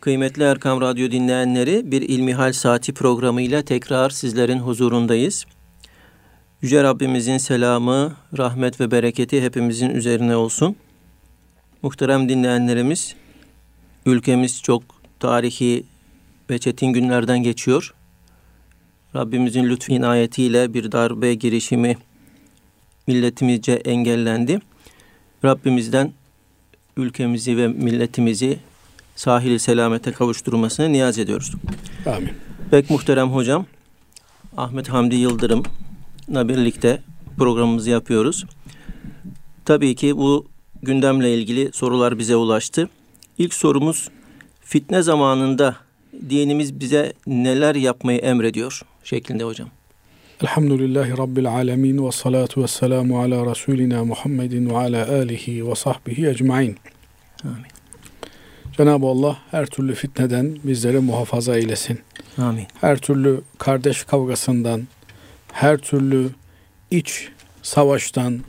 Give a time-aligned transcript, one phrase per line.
[0.00, 5.44] Kıymetli Erkam Radyo dinleyenleri bir İlmihal Saati programıyla tekrar sizlerin huzurundayız.
[6.62, 10.76] Yüce Rabbimizin selamı, rahmet ve bereketi hepimizin üzerine olsun.
[11.82, 13.14] Muhterem dinleyenlerimiz,
[14.06, 14.82] ülkemiz çok
[15.20, 15.84] tarihi
[16.50, 17.94] ve çetin günlerden geçiyor.
[19.16, 21.96] Rabbimizin lütfu inayetiyle bir darbe girişimi
[23.06, 24.60] milletimizce engellendi.
[25.44, 26.12] Rabbimizden
[26.96, 28.58] ülkemizi ve milletimizi
[29.18, 31.52] sahili selamete kavuşturmasını niyaz ediyoruz.
[32.06, 32.30] Amin.
[32.70, 33.66] Pek muhterem hocam
[34.56, 37.02] Ahmet Hamdi Yıldırım'la birlikte
[37.36, 38.44] programımızı yapıyoruz.
[39.64, 40.46] Tabii ki bu
[40.82, 42.88] gündemle ilgili sorular bize ulaştı.
[43.38, 44.08] İlk sorumuz
[44.60, 45.76] fitne zamanında
[46.30, 49.68] dinimiz bize neler yapmayı emrediyor şeklinde hocam.
[50.42, 56.26] Elhamdülillahi Rabbil alemin ve salatu ve selamu ala Resulina Muhammedin ve ala alihi ve sahbihi
[56.26, 56.76] ecmain.
[57.44, 57.77] Amin.
[58.78, 62.00] Cenab-ı Allah her türlü fitneden bizleri muhafaza eylesin.
[62.36, 62.66] Amin.
[62.80, 64.88] Her türlü kardeş kavgasından,
[65.52, 66.30] her türlü
[66.90, 67.28] iç
[67.62, 68.40] savaştan,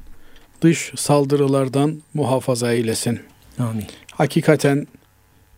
[0.61, 3.19] dış saldırılardan muhafaza eylesin.
[3.59, 3.85] Amin.
[4.11, 4.87] Hakikaten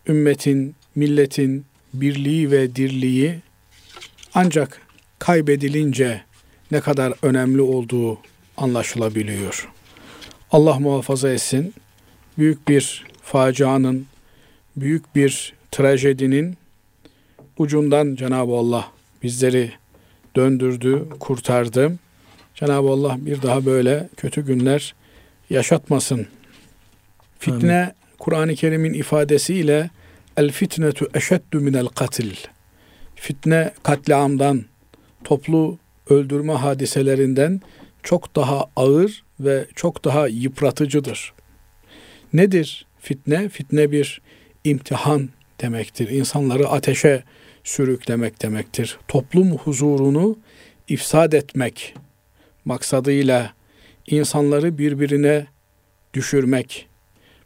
[0.08, 3.38] ümmetin, milletin birliği ve dirliği
[4.34, 4.80] ancak
[5.18, 6.22] kaybedilince
[6.70, 8.18] ne kadar önemli olduğu
[8.56, 9.68] anlaşılabiliyor.
[10.52, 11.74] Allah muhafaza etsin.
[12.38, 14.06] Büyük bir facianın,
[14.76, 16.56] büyük bir trajedinin
[17.58, 18.88] ucundan Cenab-ı Allah
[19.22, 19.72] bizleri
[20.36, 21.92] döndürdü, kurtardı.
[22.54, 24.94] Cenab-ı Allah bir daha böyle kötü günler
[25.50, 26.26] yaşatmasın.
[27.38, 29.90] Fitne Kur'an-ı Kerim'in ifadesiyle
[30.36, 32.34] el fitnetu eşeddu minel katil.
[33.14, 34.64] Fitne katliamdan,
[35.24, 35.78] toplu
[36.10, 37.60] öldürme hadiselerinden
[38.02, 41.32] çok daha ağır ve çok daha yıpratıcıdır.
[42.32, 43.48] Nedir fitne?
[43.48, 44.21] Fitne bir
[44.64, 45.28] imtihan
[45.60, 46.08] demektir.
[46.08, 47.22] İnsanları ateşe
[47.64, 48.98] sürüklemek demektir.
[49.08, 50.38] Toplum huzurunu
[50.88, 51.94] ifsad etmek
[52.64, 53.52] maksadıyla
[54.06, 55.46] insanları birbirine
[56.14, 56.88] düşürmek.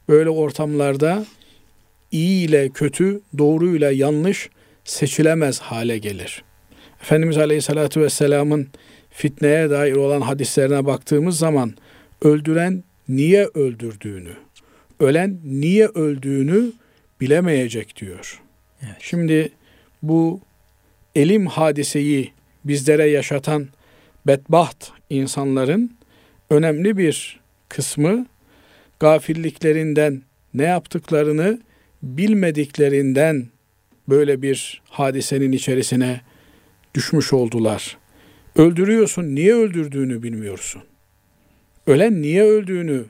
[0.09, 1.27] Böyle ortamlarda
[2.13, 4.51] iyi ile kötü, doğru ile yanlış
[4.85, 6.45] seçilemez hale gelir.
[7.01, 8.69] Efendimiz Aleyhisselatü Vesselam'ın
[9.11, 11.75] fitneye dair olan hadislerine baktığımız zaman
[12.23, 14.33] öldüren niye öldürdüğünü,
[15.01, 16.73] ölen niye öldüğünü
[17.21, 18.43] bilemeyecek diyor.
[18.83, 18.97] Evet.
[19.01, 19.53] Şimdi
[20.03, 20.41] bu
[21.15, 22.33] elim hadiseyi
[22.65, 23.69] bizlere yaşatan
[24.27, 25.97] bedbaht insanların
[26.51, 28.27] önemli bir kısmı
[29.01, 30.23] gafilliklerinden
[30.55, 31.61] ne yaptıklarını
[32.03, 33.47] bilmediklerinden
[34.09, 36.21] böyle bir hadisenin içerisine
[36.95, 37.99] düşmüş oldular.
[38.57, 40.83] Öldürüyorsun, niye öldürdüğünü bilmiyorsun.
[41.87, 43.05] Ölen niye öldüğünü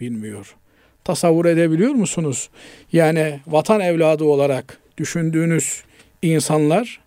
[0.00, 0.56] bilmiyor.
[1.04, 2.50] Tasavvur edebiliyor musunuz?
[2.92, 5.82] Yani vatan evladı olarak düşündüğünüz
[6.22, 7.00] insanlar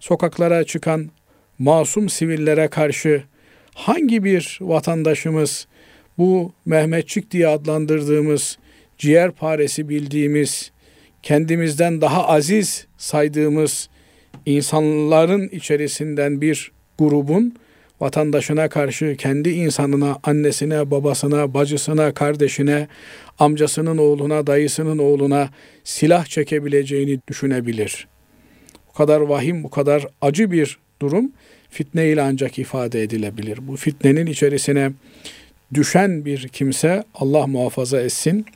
[0.00, 1.10] sokaklara çıkan
[1.58, 3.22] masum sivillere karşı
[3.74, 5.66] hangi bir vatandaşımız
[6.18, 8.58] bu Mehmetçik diye adlandırdığımız
[8.98, 10.72] ciğer paresi bildiğimiz
[11.22, 13.88] kendimizden daha aziz saydığımız
[14.46, 17.54] insanların içerisinden bir grubun
[18.00, 22.88] vatandaşına karşı kendi insanına, annesine, babasına, bacısına, kardeşine,
[23.38, 25.48] amcasının oğluna, dayısının oğluna
[25.84, 28.08] silah çekebileceğini düşünebilir.
[28.88, 31.32] Bu kadar vahim, bu kadar acı bir durum
[31.70, 33.58] fitne ile ancak ifade edilebilir.
[33.62, 34.90] Bu fitnenin içerisine
[35.74, 38.46] düşen bir kimse Allah muhafaza etsin.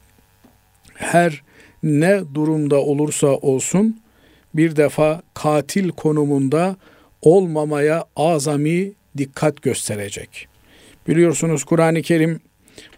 [0.95, 1.43] Her
[1.83, 4.01] ne durumda olursa olsun
[4.55, 6.77] bir defa katil konumunda
[7.23, 10.49] olmamaya azami dikkat gösterecek.
[11.09, 12.41] Biliyorsunuz Kur'an-ı Kerim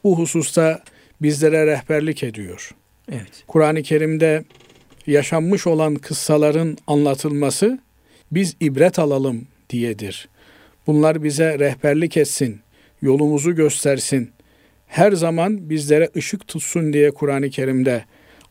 [0.05, 0.83] bu hususta
[1.23, 2.71] bizlere rehberlik ediyor.
[3.13, 3.45] Evet.
[3.47, 4.45] Kur'an-ı Kerim'de
[5.07, 7.79] yaşanmış olan kıssaların anlatılması
[8.33, 10.29] biz ibret alalım diyedir.
[10.87, 12.61] Bunlar bize rehberlik etsin,
[13.03, 14.31] yolumuzu göstersin.
[14.87, 18.05] Her zaman bizlere ışık tutsun diye Kur'an-ı Kerim'de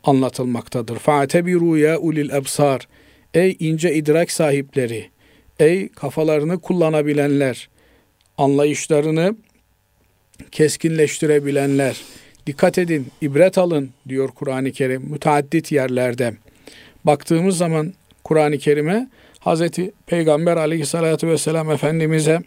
[0.03, 0.99] anlatılmaktadır.
[0.99, 2.87] Fa'tebiru ya ulil ebsar.
[3.33, 5.09] Ey ince idrak sahipleri,
[5.63, 7.69] ey kafalarını kullanabilenler,
[8.37, 9.35] anlayışlarını
[10.51, 12.01] keskinleştirebilenler,
[12.47, 16.33] dikkat edin, ibret alın diyor Kur'an-ı Kerim müteaddit yerlerde.
[17.05, 17.93] Baktığımız zaman
[18.23, 22.39] Kur'an-ı Kerim'e Hazreti Peygamber aleyhissalatü vesselam Efendimiz'e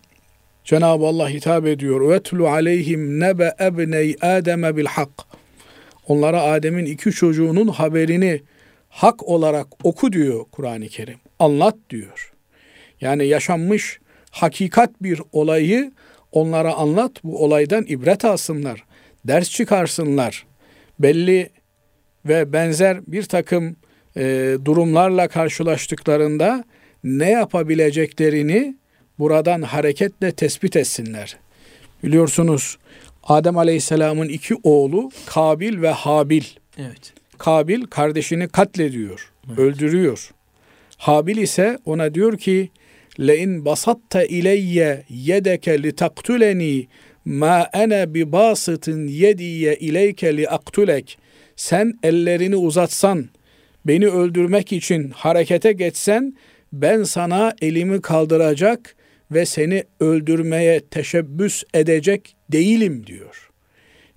[0.64, 2.10] Cenab-ı Allah hitap ediyor.
[2.10, 5.10] Vetlu aleyhim nebe ebney Adem'e bil hak.
[6.08, 8.42] Onlara Adem'in iki çocuğunun haberini
[8.88, 11.18] hak olarak oku diyor Kur'an-ı Kerim.
[11.38, 12.35] Anlat diyor.
[13.00, 14.00] Yani yaşanmış
[14.30, 15.92] hakikat bir olayı
[16.32, 17.12] onlara anlat.
[17.24, 18.84] Bu olaydan ibret alsınlar.
[19.24, 20.46] Ders çıkarsınlar.
[20.98, 21.50] Belli
[22.24, 23.76] ve benzer bir takım
[24.16, 26.64] e, durumlarla karşılaştıklarında
[27.04, 28.76] ne yapabileceklerini
[29.18, 31.36] buradan hareketle tespit etsinler.
[32.04, 32.78] Biliyorsunuz
[33.22, 36.44] Adem Aleyhisselam'ın iki oğlu Kabil ve Habil.
[36.78, 37.12] Evet.
[37.38, 39.58] Kabil kardeşini katlediyor, evet.
[39.58, 40.30] öldürüyor.
[40.96, 42.70] Habil ise ona diyor ki
[45.08, 46.86] yedeke li taktuleni
[47.24, 51.18] ma ene bi basıtın yediye ileyke li aktulek
[51.56, 53.28] sen ellerini uzatsan
[53.86, 56.36] beni öldürmek için harekete geçsen
[56.72, 58.96] ben sana elimi kaldıracak
[59.30, 63.50] ve seni öldürmeye teşebbüs edecek değilim diyor.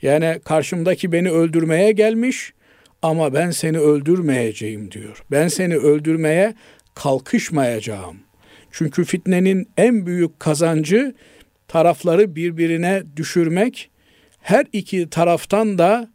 [0.02, 2.54] Yani karşımdaki beni öldürmeye gelmiş
[3.02, 5.24] ama ben seni öldürmeyeceğim diyor.
[5.32, 6.56] Ben seni öldürmeye
[6.96, 8.29] kalkışmayacağım.
[8.72, 11.16] Çünkü fitnenin en büyük kazancı
[11.68, 13.90] tarafları birbirine düşürmek,
[14.42, 16.10] her iki taraftan da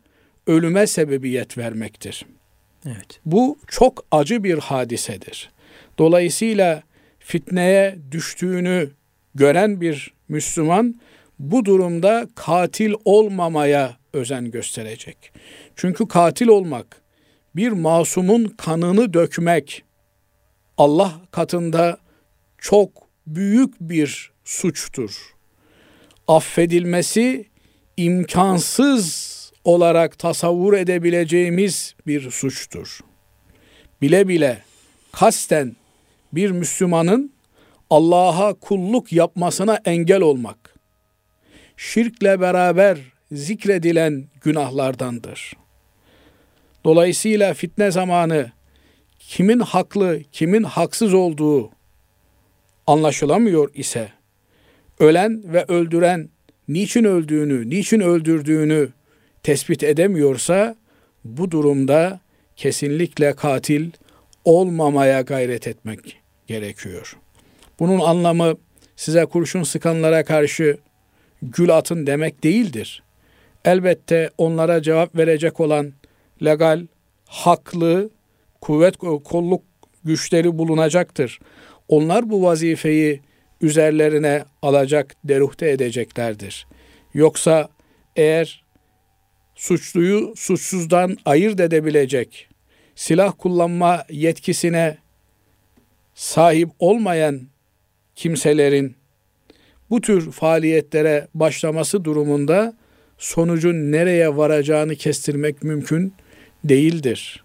[0.47, 2.27] ölüme sebebiyet vermektir.
[2.87, 3.21] Evet.
[3.25, 5.51] Bu çok acı bir hadisedir.
[5.99, 6.83] Dolayısıyla
[7.19, 8.91] fitneye düştüğünü
[9.35, 10.95] gören bir Müslüman
[11.39, 15.33] bu durumda katil olmamaya özen gösterecek.
[15.77, 17.03] Çünkü katil olmak,
[17.57, 19.85] bir masumun kanını dökmek
[20.79, 21.99] Allah katında
[22.65, 22.91] çok
[23.27, 25.35] büyük bir suçtur.
[26.29, 27.49] Affedilmesi
[27.97, 29.35] imkansız
[29.65, 33.01] olarak tasavvur edebileceğimiz bir suçtur.
[34.03, 34.63] Bile bile
[35.13, 35.77] kasten
[36.33, 37.33] bir Müslümanın
[37.91, 40.75] Allah'a kulluk yapmasına engel olmak,
[41.77, 42.99] şirkle beraber
[43.33, 45.53] zikredilen günahlardandır.
[46.85, 48.53] Dolayısıyla fitne zamanı
[49.19, 51.74] kimin haklı, kimin haksız olduğu
[52.87, 54.09] anlaşılamıyor ise,
[54.99, 56.29] ölen ve öldüren
[56.69, 58.89] niçin öldüğünü, niçin öldürdüğünü
[59.43, 60.77] tespit edemiyorsa,
[61.25, 62.21] bu durumda
[62.57, 63.91] kesinlikle katil
[64.45, 67.17] olmamaya gayret etmek gerekiyor.
[67.79, 68.55] Bunun anlamı
[68.97, 70.79] size kurşun sıkanlara karşı
[71.43, 73.03] gül atın demek değildir.
[73.65, 75.93] Elbette onlara cevap verecek olan
[76.45, 76.87] legal,
[77.27, 78.11] haklı,
[78.61, 79.63] kuvvet kolluk
[80.05, 81.41] güçleri bulunacaktır.
[81.89, 83.21] Onlar bu vazifeyi
[83.61, 86.67] üzerlerine alacak, deruhte edeceklerdir.
[87.15, 87.69] Yoksa
[88.17, 88.65] eğer
[89.55, 92.49] suçluyu suçsuzdan ayırt edebilecek
[92.95, 94.99] silah kullanma yetkisine
[96.15, 97.41] sahip olmayan
[98.15, 98.97] kimselerin
[99.91, 102.77] bu tür faaliyetlere başlaması durumunda
[103.19, 106.15] sonucun nereye varacağını kestirmek mümkün
[106.65, 107.45] değildir.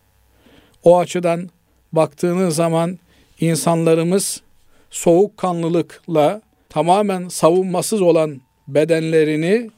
[0.83, 1.50] O açıdan
[1.92, 3.00] baktığınız zaman
[3.39, 4.41] insanlarımız
[4.89, 9.69] soğukkanlılıkla tamamen savunmasız olan bedenlerini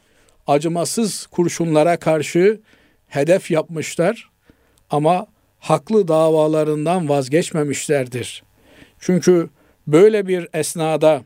[0.48, 2.60] acımasız kurşunlara karşı
[3.08, 4.30] hedef yapmışlar
[4.90, 5.28] ama
[5.60, 8.44] haklı davalarından vazgeçmemişlerdir.
[9.00, 9.50] Çünkü
[9.88, 11.22] böyle bir esnada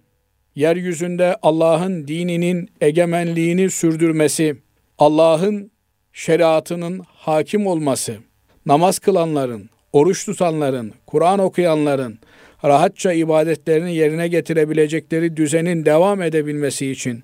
[0.56, 4.58] yeryüzünde Allah'ın dininin egemenliğini sürdürmesi,
[4.98, 5.72] Allah'ın
[6.14, 8.18] şeriatının hakim olması,
[8.66, 12.20] namaz kılanların, oruç tutanların, Kur'an okuyanların
[12.64, 17.24] rahatça ibadetlerini yerine getirebilecekleri düzenin devam edebilmesi için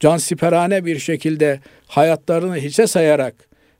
[0.00, 3.34] cansiperane bir şekilde hayatlarını hiçe sayarak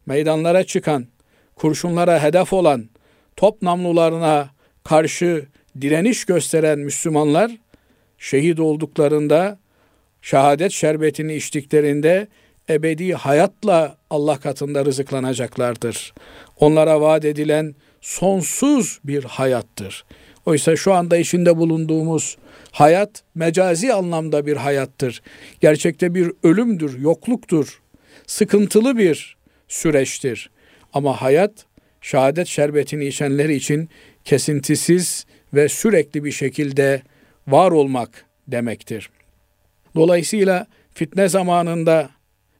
[0.06, 1.06] meydanlara çıkan,
[1.54, 2.88] kurşunlara hedef olan,
[3.36, 4.50] top namlularına
[4.84, 5.46] karşı
[5.80, 7.50] direniş gösteren Müslümanlar
[8.19, 9.58] şehit olduklarında
[10.22, 12.28] şehadet şerbetini içtiklerinde
[12.70, 16.14] ebedi hayatla Allah katında rızıklanacaklardır.
[16.60, 17.74] Onlara vaat edilen
[18.06, 20.05] sonsuz bir hayattır.
[20.46, 22.36] Oysa şu anda içinde bulunduğumuz
[22.72, 25.22] hayat mecazi anlamda bir hayattır.
[25.60, 27.81] Gerçekte bir ölümdür, yokluktur.
[28.27, 29.36] Sıkıntılı bir
[29.69, 30.51] süreçtir.
[30.93, 31.53] Ama hayat
[32.01, 33.89] şehadet şerbetini içenler için
[34.25, 37.03] kesintisiz ve sürekli bir şekilde
[37.46, 39.10] var olmak demektir.
[39.94, 42.10] Dolayısıyla fitne zamanında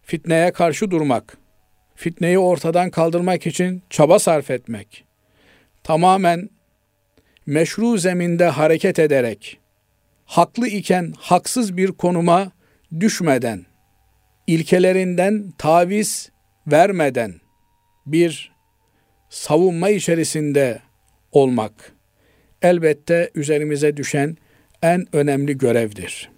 [0.03, 1.37] fitneye karşı durmak,
[1.95, 5.06] fitneyi ortadan kaldırmak için çaba sarf etmek,
[5.87, 6.50] tamamen
[7.47, 9.59] meşru zeminde hareket ederek,
[10.25, 12.52] haklı iken haksız bir konuma
[13.00, 13.66] düşmeden,
[14.47, 16.31] ilkelerinden taviz
[16.66, 17.35] vermeden
[18.07, 18.52] bir
[19.31, 20.83] savunma içerisinde
[21.33, 21.93] olmak
[22.62, 24.37] elbette üzerimize düşen
[24.83, 26.31] en önemli görevdir.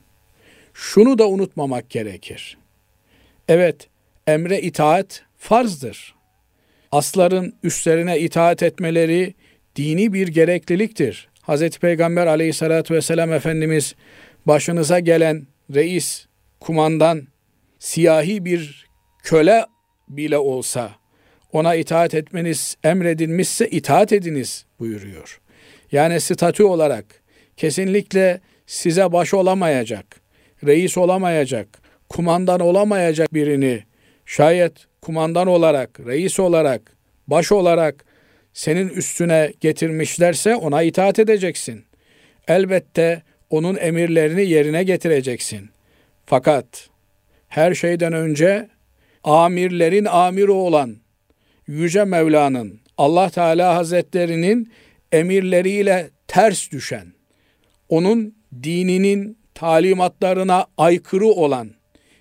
[0.75, 2.59] Şunu da unutmamak gerekir.
[3.49, 3.89] Evet,
[4.27, 6.18] emre itaat farzdır.
[6.93, 9.35] Asların üstlerine itaat etmeleri
[9.77, 11.29] dini bir gerekliliktir.
[11.49, 11.71] Hz.
[11.71, 13.95] Peygamber aleyhissalatü vesselam Efendimiz
[14.47, 16.27] başınıza gelen reis,
[16.61, 17.29] kumandan,
[17.79, 18.89] siyahi bir
[19.23, 19.65] köle
[20.09, 20.91] bile olsa
[21.53, 25.41] ona itaat etmeniz emredilmişse itaat ediniz buyuruyor.
[25.93, 27.05] Yani statü olarak
[27.57, 30.21] kesinlikle size baş olamayacak,
[30.67, 31.69] reis olamayacak,
[32.09, 33.85] kumandan olamayacak birini
[34.27, 38.05] şayet kumandan olarak, reis olarak, baş olarak
[38.53, 41.85] senin üstüne getirmişlerse ona itaat edeceksin.
[42.49, 45.71] Elbette onun emirlerini yerine getireceksin.
[46.27, 46.89] Fakat
[47.49, 48.69] her şeyden önce
[49.25, 50.97] amirlerin amiri olan
[51.67, 54.73] Yüce Mevla'nın Allah Teala Hazretlerinin
[55.13, 57.13] emirleriyle ters düşen,
[57.89, 61.71] onun dininin talimatlarına aykırı olan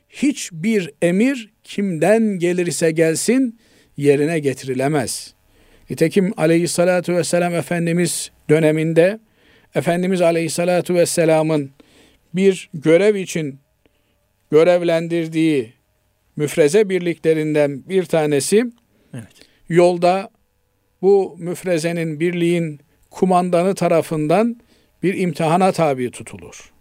[0.09, 3.59] hiçbir emir kimden gelirse gelsin
[3.97, 5.33] yerine getirilemez.
[5.89, 9.19] Nitekim aleyhissalatu vesselam Efendimiz döneminde
[9.75, 11.71] Efendimiz aleyhissalatu vesselamın
[12.33, 13.59] bir görev için
[14.51, 15.73] görevlendirdiği
[16.35, 18.65] müfreze birliklerinden bir tanesi
[19.13, 19.27] evet.
[19.69, 20.29] yolda
[21.01, 22.79] bu müfrezenin birliğin
[23.11, 24.61] kumandanı tarafından
[25.03, 26.71] bir imtihana tabi tutulur.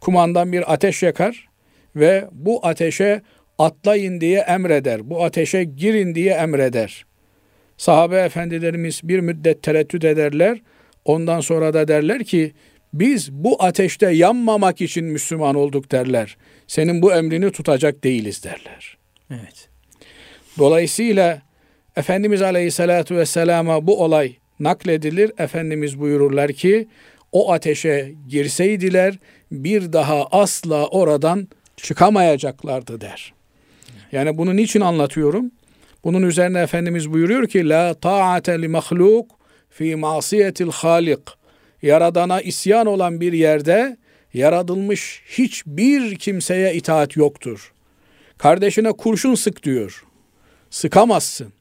[0.00, 1.48] Kumandan bir ateş yakar
[1.96, 3.22] ve bu ateşe
[3.58, 5.10] atlayın diye emreder.
[5.10, 7.06] Bu ateşe girin diye emreder.
[7.76, 10.60] Sahabe efendilerimiz bir müddet tereddüt ederler.
[11.04, 12.52] Ondan sonra da derler ki
[12.92, 16.36] biz bu ateşte yanmamak için Müslüman olduk derler.
[16.66, 18.96] Senin bu emrini tutacak değiliz derler.
[19.30, 19.68] Evet.
[20.58, 21.42] Dolayısıyla
[21.96, 25.32] Efendimiz Aleyhisselatü Vesselam'a bu olay nakledilir.
[25.38, 26.88] Efendimiz buyururlar ki
[27.32, 29.18] o ateşe girseydiler
[29.52, 33.33] bir daha asla oradan çıkamayacaklardı der.
[34.14, 35.50] Yani bunu niçin anlatıyorum?
[36.04, 39.30] Bunun üzerine Efendimiz buyuruyor ki la ta'ate li mahluk
[39.70, 41.20] fi masiyetil halik.
[41.82, 43.96] Yaradana isyan olan bir yerde
[44.34, 47.72] yaratılmış hiçbir kimseye itaat yoktur.
[48.38, 50.04] Kardeşine kurşun sık diyor.
[50.70, 51.52] Sıkamazsın.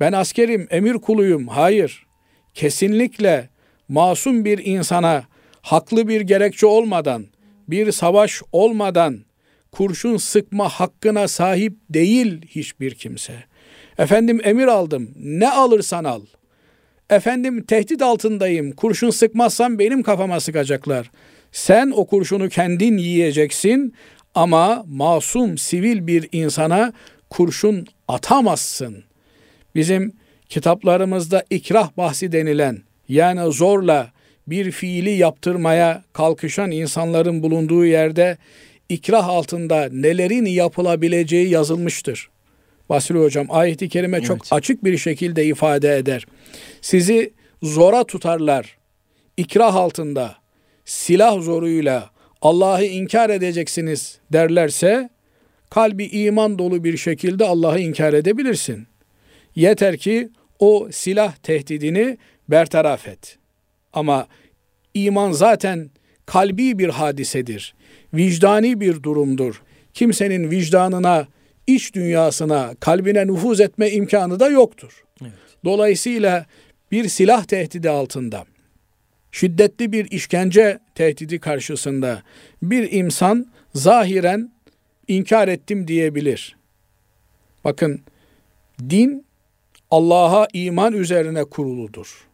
[0.00, 1.48] Ben askerim, emir kuluyum.
[1.48, 2.06] Hayır.
[2.54, 3.48] Kesinlikle
[3.88, 5.24] masum bir insana
[5.62, 7.26] haklı bir gerekçe olmadan,
[7.68, 9.27] bir savaş olmadan
[9.72, 13.34] kurşun sıkma hakkına sahip değil hiçbir kimse.
[13.98, 15.10] Efendim emir aldım.
[15.16, 16.22] Ne alırsan al.
[17.10, 18.72] Efendim tehdit altındayım.
[18.72, 21.10] Kurşun sıkmazsam benim kafama sıkacaklar.
[21.52, 23.94] Sen o kurşunu kendin yiyeceksin
[24.34, 26.92] ama masum sivil bir insana
[27.30, 29.04] kurşun atamazsın.
[29.74, 30.12] Bizim
[30.48, 34.12] kitaplarımızda ikrah bahsi denilen yani zorla
[34.46, 38.38] bir fiili yaptırmaya kalkışan insanların bulunduğu yerde
[38.88, 42.30] ikrah altında nelerin yapılabileceği yazılmıştır.
[42.88, 44.26] Basri Hocam ayeti kerime evet.
[44.26, 46.26] çok açık bir şekilde ifade eder.
[46.80, 48.76] Sizi zora tutarlar.
[49.36, 50.36] İkrah altında
[50.84, 52.10] silah zoruyla
[52.42, 55.10] Allah'ı inkar edeceksiniz derlerse
[55.70, 58.86] kalbi iman dolu bir şekilde Allah'ı inkar edebilirsin.
[59.56, 60.28] Yeter ki
[60.58, 62.18] o silah tehdidini
[62.48, 63.38] bertaraf et.
[63.92, 64.26] Ama
[64.94, 65.90] iman zaten
[66.26, 67.74] kalbi bir hadisedir.
[68.14, 69.62] Vicdani bir durumdur.
[69.94, 71.26] Kimsenin vicdanına,
[71.66, 75.04] iç dünyasına, kalbine nüfuz etme imkanı da yoktur.
[75.22, 75.32] Evet.
[75.64, 76.46] Dolayısıyla
[76.92, 78.44] bir silah tehdidi altında,
[79.32, 82.22] şiddetli bir işkence tehdidi karşısında
[82.62, 84.52] bir insan zahiren
[85.08, 86.56] inkar ettim diyebilir.
[87.64, 88.00] Bakın
[88.90, 89.26] din
[89.90, 92.28] Allah'a iman üzerine kuruludur.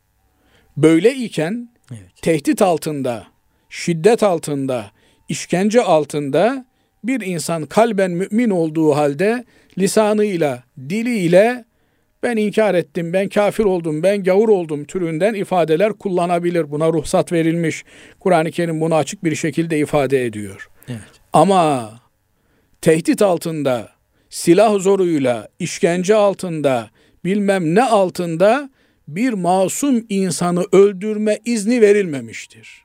[0.77, 2.23] Böyle iken evet.
[2.23, 3.27] tehdit altında,
[3.69, 4.91] şiddet altında,
[5.29, 6.67] işkence altında
[7.05, 9.45] bir insan kalben mümin olduğu halde
[9.79, 11.65] lisanıyla, diliyle
[12.23, 16.71] ben inkar ettim, ben kafir oldum, ben gavur oldum türünden ifadeler kullanabilir.
[16.71, 17.85] Buna ruhsat verilmiş.
[18.21, 20.69] Kur'an-ı Kerim bunu açık bir şekilde ifade ediyor.
[20.89, 21.01] Evet.
[21.33, 21.93] Ama
[22.81, 23.89] tehdit altında,
[24.31, 26.91] silah zoruyla, işkence altında,
[27.25, 28.71] bilmem ne altında
[29.09, 32.84] bir masum insanı öldürme izni verilmemiştir.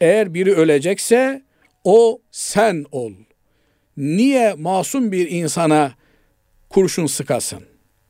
[0.00, 1.42] Eğer biri ölecekse
[1.84, 3.12] o sen ol.
[3.96, 5.92] Niye masum bir insana
[6.68, 7.60] kurşun sıkasın?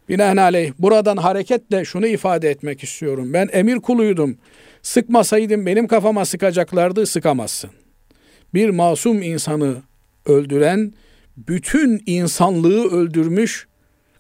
[0.09, 3.33] Binaenaleyh buradan hareketle şunu ifade etmek istiyorum.
[3.33, 4.39] Ben emir kuluydum.
[4.83, 7.71] Sıkmasaydım benim kafama sıkacaklardı sıkamazsın.
[8.55, 9.77] Bir masum insanı
[10.27, 10.93] öldüren
[11.37, 13.69] bütün insanlığı öldürmüş,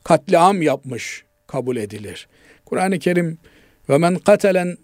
[0.04, 2.28] katliam yapmış kabul edilir.
[2.64, 3.38] Kur'an-ı Kerim
[3.88, 4.76] ve men katelen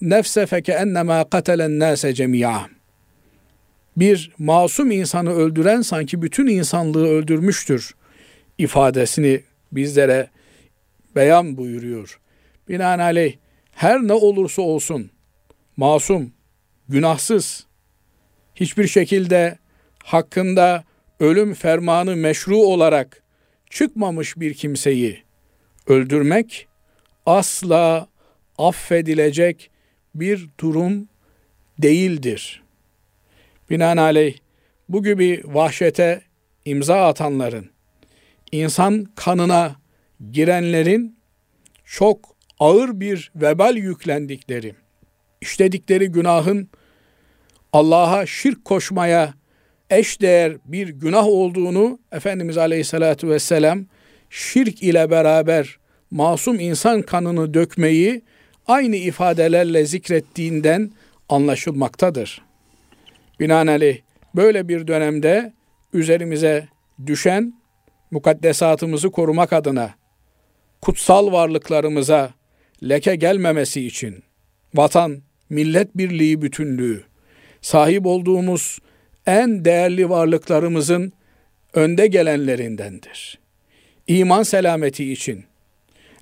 [0.00, 2.68] nefse feke ennema katelen nase cemi'a.
[3.96, 7.94] Bir masum insanı öldüren sanki bütün insanlığı öldürmüştür
[8.58, 9.40] ifadesini
[9.72, 10.28] bizlere
[11.16, 12.20] beyan buyuruyor.
[12.68, 13.36] Binaenaleyh
[13.72, 15.10] her ne olursa olsun
[15.76, 16.32] masum,
[16.88, 17.66] günahsız,
[18.54, 19.58] hiçbir şekilde
[20.04, 20.84] hakkında
[21.20, 23.22] ölüm fermanı meşru olarak
[23.70, 25.22] çıkmamış bir kimseyi
[25.86, 26.68] öldürmek
[27.26, 28.08] asla
[28.58, 29.69] affedilecek
[30.14, 31.08] bir durum
[31.78, 32.62] değildir.
[33.70, 34.36] Binaenaleyh
[34.88, 36.22] bu gibi vahşete
[36.64, 37.70] imza atanların,
[38.52, 39.76] insan kanına
[40.32, 41.16] girenlerin
[41.84, 44.74] çok ağır bir vebal yüklendikleri,
[45.40, 46.68] işledikleri günahın
[47.72, 49.34] Allah'a şirk koşmaya
[49.90, 53.86] eşdeğer bir günah olduğunu Efendimiz Aleyhisselatü Vesselam
[54.30, 55.78] şirk ile beraber
[56.10, 58.22] masum insan kanını dökmeyi
[58.66, 60.90] aynı ifadelerle zikrettiğinden
[61.28, 62.42] anlaşılmaktadır.
[63.40, 63.98] Binaenaleyh
[64.34, 65.52] böyle bir dönemde
[65.92, 66.68] üzerimize
[67.06, 67.54] düşen
[68.10, 69.94] mukaddesatımızı korumak adına
[70.80, 72.34] kutsal varlıklarımıza
[72.88, 74.22] leke gelmemesi için
[74.74, 77.04] vatan, millet birliği bütünlüğü,
[77.60, 78.78] sahip olduğumuz
[79.26, 81.12] en değerli varlıklarımızın
[81.74, 83.38] önde gelenlerindendir.
[84.06, 85.44] İman selameti için,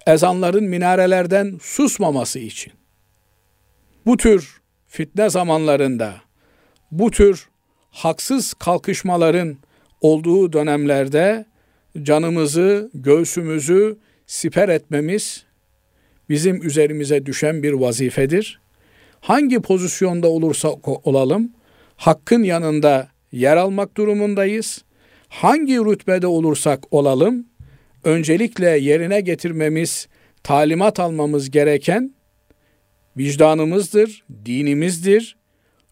[0.08, 2.72] ezanların minarelerden susmaması için,
[4.06, 6.14] bu tür fitne zamanlarında,
[6.90, 7.48] bu tür
[7.90, 9.56] haksız kalkışmaların
[10.00, 11.46] olduğu dönemlerde
[12.02, 15.44] canımızı, göğsümüzü siper etmemiz
[16.28, 18.60] bizim üzerimize düşen bir vazifedir.
[19.20, 21.52] Hangi pozisyonda olursa olalım,
[21.96, 24.84] hakkın yanında yer almak durumundayız.
[25.28, 27.46] Hangi rütbede olursak olalım,
[28.04, 30.08] öncelikle yerine getirmemiz,
[30.42, 32.14] talimat almamız gereken
[33.16, 35.36] vicdanımızdır, dinimizdir,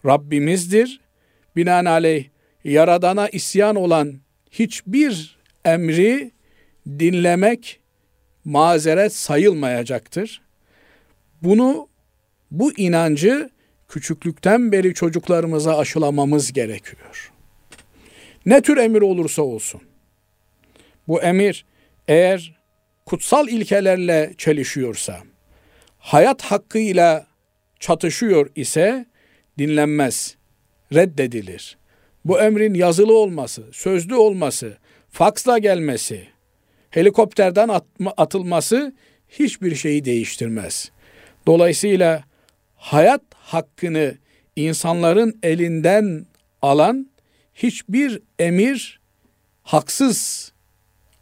[0.07, 1.01] Rabbimizdir.
[1.57, 2.25] Binaenaleyh
[2.65, 4.15] Yaradan'a isyan olan
[4.51, 6.31] hiçbir emri
[6.89, 7.81] dinlemek
[8.45, 10.43] mazeret sayılmayacaktır.
[11.43, 11.89] Bunu
[12.51, 13.51] bu inancı
[13.89, 17.33] küçüklükten beri çocuklarımıza aşılamamız gerekiyor.
[18.47, 19.81] Ne tür emir olursa olsun.
[21.09, 21.65] Bu emir
[22.09, 22.57] eğer
[23.07, 25.21] kutsal ilkelerle çelişiyorsa,
[25.99, 27.27] hayat hakkıyla
[27.81, 29.07] çatışıyor ise
[29.59, 30.37] dinlenmez,
[30.93, 31.79] reddedilir.
[32.25, 34.77] Bu emrin yazılı olması, sözlü olması,
[35.11, 36.27] faksla gelmesi,
[36.91, 38.95] helikopterden atma, atılması
[39.29, 40.91] hiçbir şeyi değiştirmez.
[41.47, 42.25] Dolayısıyla
[42.77, 44.15] hayat hakkını
[44.57, 46.27] insanların elinden
[46.63, 47.11] alan
[47.55, 49.01] hiçbir emir
[49.63, 50.53] haksız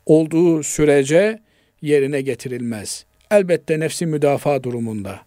[0.06, 1.38] olduğu sürece
[1.82, 3.04] yerine getirilmez.
[3.30, 5.20] Elbette nefsi müdafaa durumunda.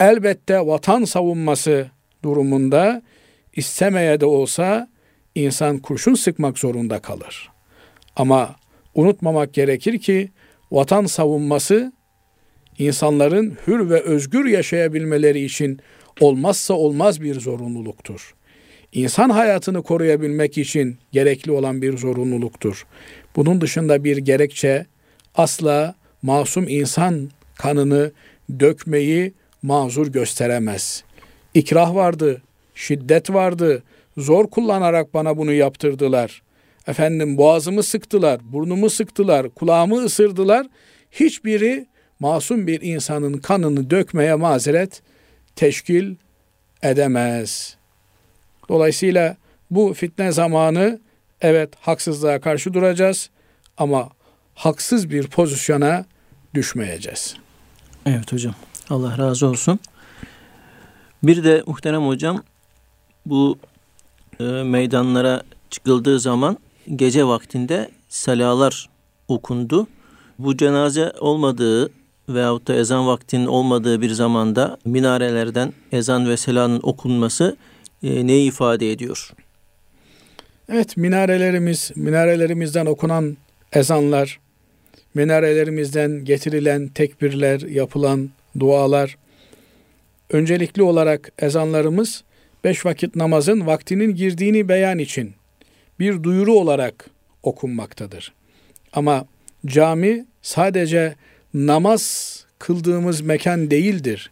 [0.00, 1.90] Elbette vatan savunması
[2.22, 3.02] durumunda
[3.56, 4.88] istemeye de olsa
[5.34, 7.50] insan kurşun sıkmak zorunda kalır.
[8.16, 8.56] Ama
[8.94, 10.30] unutmamak gerekir ki
[10.70, 11.92] vatan savunması
[12.78, 15.80] insanların hür ve özgür yaşayabilmeleri için
[16.20, 18.34] olmazsa olmaz bir zorunluluktur.
[18.92, 22.86] İnsan hayatını koruyabilmek için gerekli olan bir zorunluluktur.
[23.36, 24.86] Bunun dışında bir gerekçe
[25.34, 28.12] asla masum insan kanını
[28.60, 31.04] dökmeyi mazur gösteremez.
[31.54, 32.42] İkrah vardı,
[32.74, 33.82] şiddet vardı,
[34.16, 36.42] zor kullanarak bana bunu yaptırdılar.
[36.86, 40.66] Efendim boğazımı sıktılar, burnumu sıktılar, kulağımı ısırdılar.
[41.12, 41.86] Hiçbiri
[42.20, 45.02] masum bir insanın kanını dökmeye mazeret
[45.56, 46.14] teşkil
[46.82, 47.76] edemez.
[48.68, 49.36] Dolayısıyla
[49.70, 51.00] bu fitne zamanı
[51.40, 53.30] evet haksızlığa karşı duracağız
[53.76, 54.08] ama
[54.54, 56.04] haksız bir pozisyona
[56.54, 57.36] düşmeyeceğiz.
[58.06, 58.54] Evet hocam.
[58.90, 59.80] Allah razı olsun.
[61.22, 62.42] Bir de muhterem hocam
[63.26, 63.58] bu
[64.40, 66.58] e, meydanlara çıkıldığı zaman
[66.96, 68.88] gece vaktinde salalar
[69.28, 69.86] okundu.
[70.38, 71.90] Bu cenaze olmadığı
[72.28, 77.56] veyahut da ezan vaktinin olmadığı bir zamanda minarelerden ezan ve selanın okunması
[78.02, 79.32] e, neyi ifade ediyor?
[80.72, 83.36] Evet minarelerimiz, minarelerimizden okunan
[83.72, 84.40] ezanlar,
[85.14, 89.16] minarelerimizden getirilen tekbirler, yapılan dualar,
[90.30, 92.24] öncelikli olarak ezanlarımız
[92.64, 95.34] beş vakit namazın vaktinin girdiğini beyan için
[96.00, 97.10] bir duyuru olarak
[97.42, 98.32] okunmaktadır.
[98.92, 99.26] Ama
[99.66, 101.14] cami sadece
[101.54, 104.30] namaz kıldığımız mekan değildir.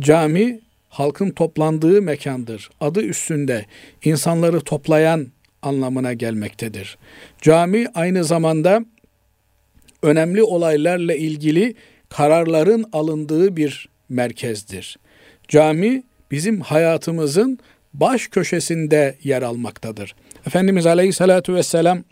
[0.00, 2.70] Cami halkın toplandığı mekandır.
[2.80, 3.66] Adı üstünde
[4.04, 5.28] insanları toplayan
[5.62, 6.98] anlamına gelmektedir.
[7.40, 8.84] Cami aynı zamanda
[10.02, 11.74] önemli olaylarla ilgili
[12.08, 14.98] kararların alındığı bir merkezdir.
[15.48, 17.58] Cami bizim hayatımızın
[17.94, 20.14] baş köşesinde yer almaktadır.
[20.46, 22.04] Efendimiz Aleyhisselatü Vesselam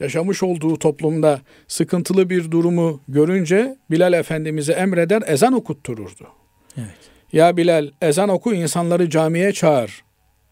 [0.00, 6.28] yaşamış olduğu toplumda sıkıntılı bir durumu görünce Bilal Efendimiz'e emreder ezan okuttururdu.
[6.76, 6.98] Evet.
[7.32, 10.04] Ya Bilal ezan oku insanları camiye çağır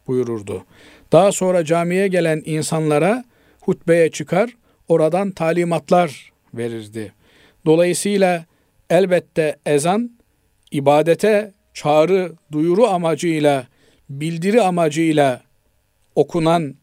[0.07, 0.65] buyururdu.
[1.13, 3.25] Daha sonra camiye gelen insanlara
[3.61, 4.51] hutbeye çıkar,
[4.89, 7.13] oradan talimatlar verirdi.
[7.67, 8.45] Dolayısıyla
[8.91, 10.11] elbette ezan
[10.71, 13.67] ibadete çağrı, duyuru amacıyla,
[14.11, 15.43] bildiri amacıyla
[16.15, 16.75] okunan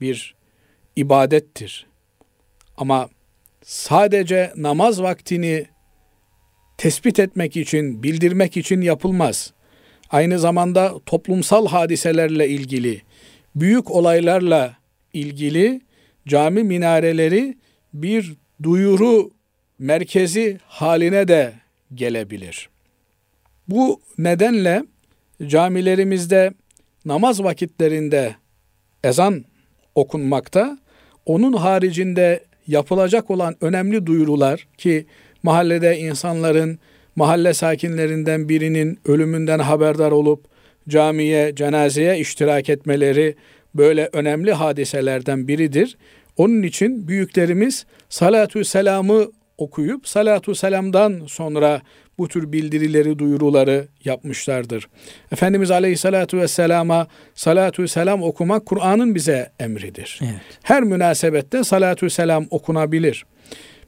[0.00, 0.34] bir
[0.96, 1.86] ibadettir.
[2.76, 3.08] Ama
[3.62, 5.66] sadece namaz vaktini
[6.78, 9.52] tespit etmek için, bildirmek için yapılmaz.
[10.10, 13.02] Aynı zamanda toplumsal hadiselerle ilgili,
[13.56, 14.76] büyük olaylarla
[15.12, 15.80] ilgili
[16.28, 17.56] cami minareleri
[17.94, 19.30] bir duyuru
[19.78, 21.52] merkezi haline de
[21.94, 22.68] gelebilir.
[23.68, 24.84] Bu nedenle
[25.46, 26.52] camilerimizde
[27.04, 28.34] namaz vakitlerinde
[29.04, 29.44] ezan
[29.94, 30.78] okunmakta,
[31.26, 35.06] onun haricinde yapılacak olan önemli duyurular ki
[35.42, 36.78] mahallede insanların
[37.16, 40.53] mahalle sakinlerinden birinin ölümünden haberdar olup
[40.88, 43.36] camiye, cenazeye iştirak etmeleri
[43.74, 45.96] böyle önemli hadiselerden biridir.
[46.36, 49.26] Onun için büyüklerimiz salatü selamı
[49.58, 51.82] okuyup salatu selamdan sonra
[52.18, 54.88] bu tür bildirileri, duyuruları yapmışlardır.
[55.32, 60.20] Efendimiz Aleyhissalatu vesselama salatu selam okumak Kur'an'ın bize emridir.
[60.22, 60.40] Evet.
[60.62, 63.24] Her münasebette salatu selam okunabilir.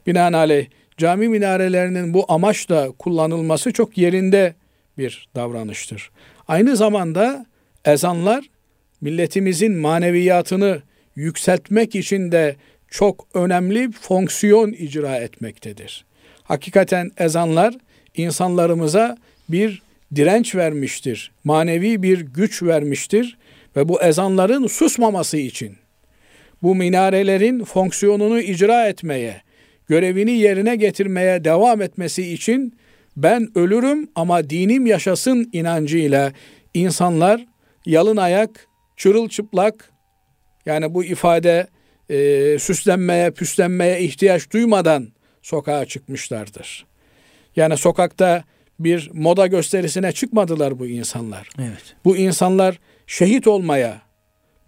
[0.07, 4.55] Binaenaleyh cami minarelerinin bu amaçla kullanılması çok yerinde
[4.97, 6.11] bir davranıştır.
[6.47, 7.45] Aynı zamanda
[7.85, 8.45] ezanlar
[9.01, 10.81] milletimizin maneviyatını
[11.15, 12.55] yükseltmek için de
[12.89, 16.05] çok önemli fonksiyon icra etmektedir.
[16.43, 17.75] Hakikaten ezanlar
[18.15, 19.17] insanlarımıza
[19.49, 19.81] bir
[20.15, 21.31] direnç vermiştir.
[21.43, 23.37] Manevi bir güç vermiştir
[23.75, 25.77] ve bu ezanların susmaması için
[26.63, 29.41] bu minarelerin fonksiyonunu icra etmeye,
[29.87, 32.77] görevini yerine getirmeye devam etmesi için
[33.17, 36.33] ben ölürüm ama dinim yaşasın inancıyla
[36.73, 37.45] insanlar
[37.85, 39.91] yalın ayak, çırılçıplak
[40.65, 41.67] yani bu ifade
[42.09, 45.07] e, süslenmeye, püslenmeye ihtiyaç duymadan
[45.41, 46.85] sokağa çıkmışlardır.
[47.55, 48.43] Yani sokakta
[48.79, 51.49] bir moda gösterisine çıkmadılar bu insanlar.
[51.59, 51.95] Evet.
[52.05, 54.01] Bu insanlar şehit olmaya,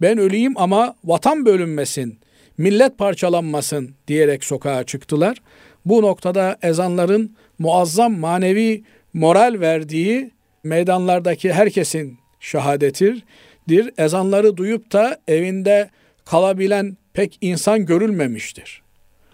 [0.00, 2.20] ben öleyim ama vatan bölünmesin,
[2.58, 5.42] millet parçalanmasın diyerek sokağa çıktılar.
[5.84, 8.82] Bu noktada ezanların muazzam manevi
[9.14, 10.30] moral verdiği
[10.64, 13.92] meydanlardaki herkesin şahadetidir.
[13.98, 15.90] Ezanları duyup da evinde
[16.24, 18.82] kalabilen pek insan görülmemiştir.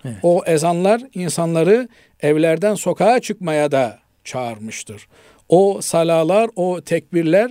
[0.04, 0.16] Evet.
[0.22, 1.88] O ezanlar insanları
[2.20, 5.08] evlerden sokağa çıkmaya da çağırmıştır.
[5.48, 7.50] O salalar, o tekbirler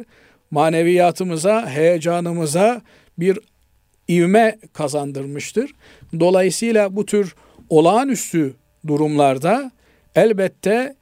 [0.51, 2.81] maneviyatımıza, heyecanımıza
[3.19, 3.39] bir
[4.09, 5.71] ivme kazandırmıştır.
[6.19, 7.35] Dolayısıyla bu tür
[7.69, 8.53] olağanüstü
[8.87, 9.71] durumlarda
[10.15, 10.95] elbette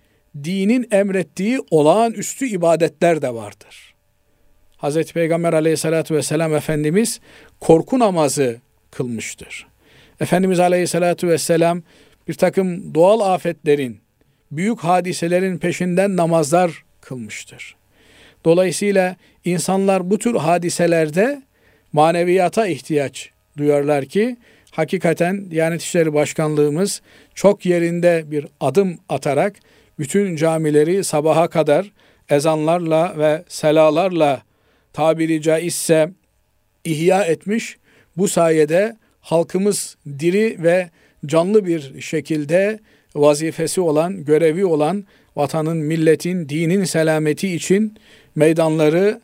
[0.44, 3.94] dinin emrettiği olağanüstü ibadetler de vardır.
[4.78, 5.12] Hz.
[5.12, 7.20] Peygamber aleyhissalatü vesselam Efendimiz
[7.60, 9.68] korku namazı kılmıştır.
[10.20, 11.82] Efendimiz aleyhissalatü vesselam
[12.28, 14.00] bir takım doğal afetlerin,
[14.52, 17.76] büyük hadiselerin peşinden namazlar kılmıştır.
[18.46, 21.42] Dolayısıyla insanlar bu tür hadiselerde
[21.94, 24.38] maneviyata ihtiyaç duyarlar ki
[24.74, 27.02] hakikaten Diyanet İşleri Başkanlığımız
[27.36, 29.56] çok yerinde bir adım atarak
[30.00, 31.92] bütün camileri sabaha kadar
[32.30, 34.42] ezanlarla ve selalarla
[34.94, 36.12] tabiri caizse
[36.84, 37.78] ihya etmiş.
[38.18, 40.90] Bu sayede halkımız diri ve
[41.26, 42.80] canlı bir şekilde
[43.16, 45.06] vazifesi olan, görevi olan
[45.36, 47.98] vatanın, milletin, dinin selameti için
[48.36, 49.22] meydanları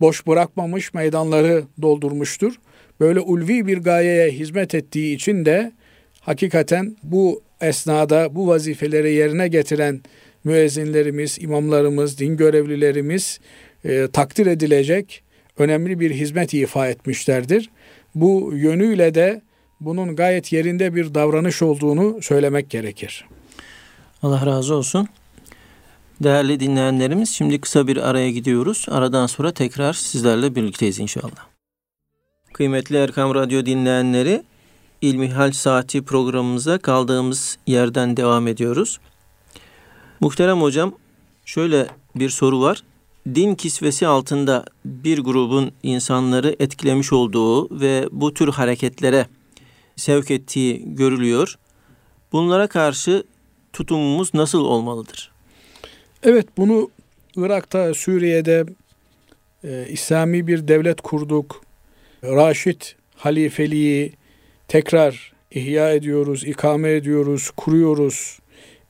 [0.00, 2.54] boş bırakmamış, meydanları doldurmuştur.
[3.02, 5.72] Böyle ulvi bir gayeye hizmet ettiği için de
[6.20, 10.00] hakikaten bu esnada bu vazifeleri yerine getiren
[10.44, 13.40] müezzinlerimiz, imamlarımız, din görevlilerimiz
[13.84, 15.22] e, takdir edilecek
[15.58, 17.70] önemli bir hizmet ifa etmişlerdir.
[18.14, 19.42] Bu yönüyle de
[19.80, 23.24] bunun gayet yerinde bir davranış olduğunu söylemek gerekir.
[24.22, 25.08] Allah razı olsun.
[26.20, 28.86] Değerli dinleyenlerimiz şimdi kısa bir araya gidiyoruz.
[28.90, 31.51] Aradan sonra tekrar sizlerle birlikteyiz inşallah.
[32.52, 34.42] Kıymetli Erkam Radyo dinleyenleri
[35.00, 39.00] İlmihal Saati programımıza kaldığımız yerden devam ediyoruz.
[40.20, 40.94] Muhterem hocam
[41.44, 42.82] şöyle bir soru var.
[43.34, 49.26] Din kisvesi altında bir grubun insanları etkilemiş olduğu ve bu tür hareketlere
[49.96, 51.58] sevk ettiği görülüyor.
[52.32, 53.24] Bunlara karşı
[53.72, 55.30] tutumumuz nasıl olmalıdır?
[56.22, 56.90] Evet bunu
[57.36, 58.66] Irak'ta, Suriye'de
[59.64, 61.71] e, İslami bir devlet kurduk.
[62.24, 62.82] Raşid
[63.16, 64.12] halifeliği
[64.68, 68.38] tekrar ihya ediyoruz, ikame ediyoruz, kuruyoruz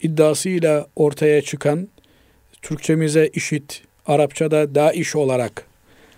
[0.03, 1.88] iddiasıyla ortaya çıkan
[2.62, 5.66] Türkçemize işit, Arapçada Daiş olarak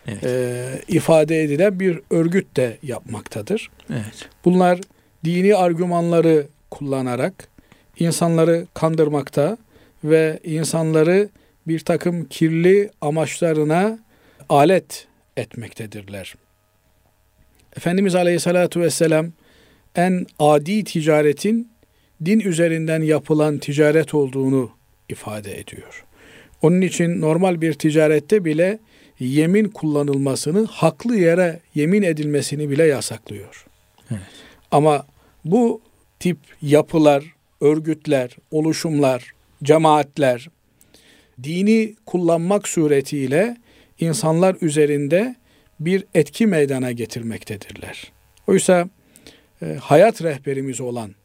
[0.07, 0.25] evet.
[0.25, 3.71] e, ifade edilen bir örgüt de yapmaktadır.
[3.91, 4.29] Evet.
[4.45, 4.81] Bunlar
[5.25, 7.49] dini argümanları kullanarak
[7.99, 9.59] insanları kandırmakta
[10.05, 11.29] ve insanları
[11.67, 13.99] bir takım kirli amaçlarına
[14.49, 16.35] alet etmektedirler.
[17.77, 19.33] Efendimiz Aleyhisselatü Vesselam
[19.95, 21.69] en adi ticaretin
[22.25, 24.71] din üzerinden yapılan ticaret olduğunu
[25.09, 26.05] ifade ediyor.
[26.63, 28.79] Onun için normal bir ticarette bile
[29.19, 33.67] yemin kullanılmasını, haklı yere yemin edilmesini bile yasaklıyor.
[34.11, 34.21] Evet.
[34.71, 35.07] Ama
[35.45, 35.81] bu
[36.21, 37.25] tip yapılar,
[37.61, 39.33] örgütler, oluşumlar,
[39.63, 40.49] cemaatler
[41.43, 43.57] dini kullanmak suretiyle
[44.01, 45.37] insanlar üzerinde
[45.80, 48.12] bir etki meydana getirmektedirler.
[48.48, 48.90] Oysa
[49.62, 51.16] e, hayat rehberimiz olan,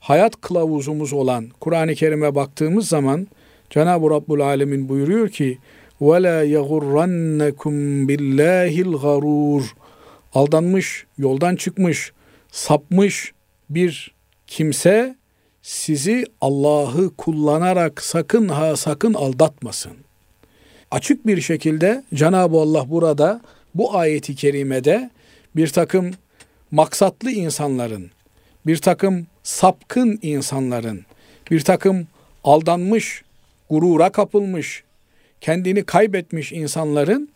[0.00, 3.26] hayat kılavuzumuz olan Kur'an-ı Kerim'e baktığımız zaman
[3.70, 5.58] Cenab-ı Rabbul Alemin buyuruyor ki
[6.00, 7.74] وَلَا يَغُرَّنَّكُمْ
[8.08, 9.62] بِاللّٰهِ الْغَرُورِ
[10.34, 12.12] Aldanmış, yoldan çıkmış,
[12.52, 13.32] sapmış
[13.70, 14.14] bir
[14.46, 15.16] kimse
[15.62, 19.92] sizi Allah'ı kullanarak sakın ha sakın aldatmasın.
[20.91, 23.41] Açık bir şekilde Cenab-ı Allah burada
[23.75, 25.09] bu ayeti kerimede
[25.55, 26.11] bir takım
[26.71, 28.11] maksatlı insanların,
[28.65, 31.05] bir takım sapkın insanların,
[31.51, 32.07] bir takım
[32.43, 33.23] aldanmış,
[33.69, 34.83] gurura kapılmış,
[35.41, 37.29] kendini kaybetmiş insanların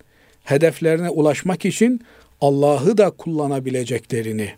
[0.43, 2.01] hedeflerine ulaşmak için
[2.41, 4.49] Allah'ı da kullanabileceklerini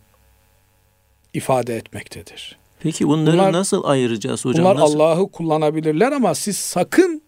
[1.33, 2.57] ifade etmektedir.
[2.79, 4.65] Peki bunları bunlar, nasıl ayıracağız hocam?
[4.65, 4.99] Bunlar nasıl?
[4.99, 7.21] Allah'ı kullanabilirler ama siz sakın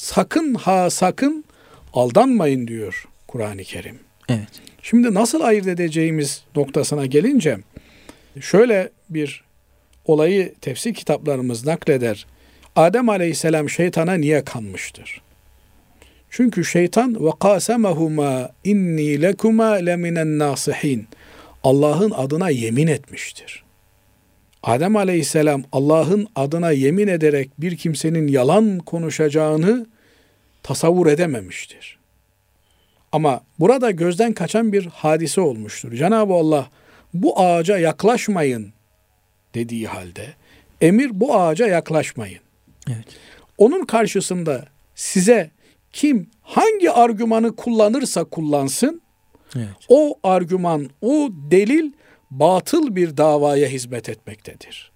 [0.00, 1.44] sakın ha sakın
[1.92, 3.98] aldanmayın diyor Kur'an-ı Kerim.
[4.28, 4.48] Evet.
[4.82, 7.58] Şimdi nasıl ayırt edeceğimiz noktasına gelince
[8.40, 9.44] şöyle bir
[10.04, 12.26] olayı tefsir kitaplarımız nakleder.
[12.76, 15.20] Adem Aleyhisselam şeytana niye kanmıştır?
[16.30, 21.08] Çünkü şeytan ve kasemehuma inni lekuma leminen nasihin.
[21.64, 23.64] Allah'ın adına yemin etmiştir.
[24.62, 29.86] Adem Aleyhisselam Allah'ın adına yemin ederek bir kimsenin yalan konuşacağını
[30.62, 31.98] tasavvur edememiştir.
[33.12, 35.92] Ama burada gözden kaçan bir hadise olmuştur.
[35.92, 36.68] Cenab-ı Allah
[37.14, 38.72] bu ağaca yaklaşmayın
[39.54, 40.26] dediği halde
[40.80, 42.40] emir bu ağaca yaklaşmayın.
[42.88, 43.04] Evet.
[43.58, 45.50] Onun karşısında size
[45.92, 49.00] kim hangi argümanı kullanırsa kullansın
[49.56, 49.68] evet.
[49.88, 51.92] o argüman, o delil
[52.30, 54.92] batıl bir davaya hizmet etmektedir.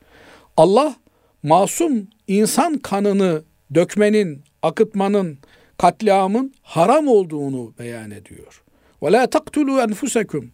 [0.57, 0.97] Allah
[1.43, 3.43] masum insan kanını
[3.75, 5.39] dökmenin, akıtmanın,
[5.79, 8.63] katliamın haram olduğunu beyan ediyor.
[9.03, 10.53] Ve la taktulu enfusekum.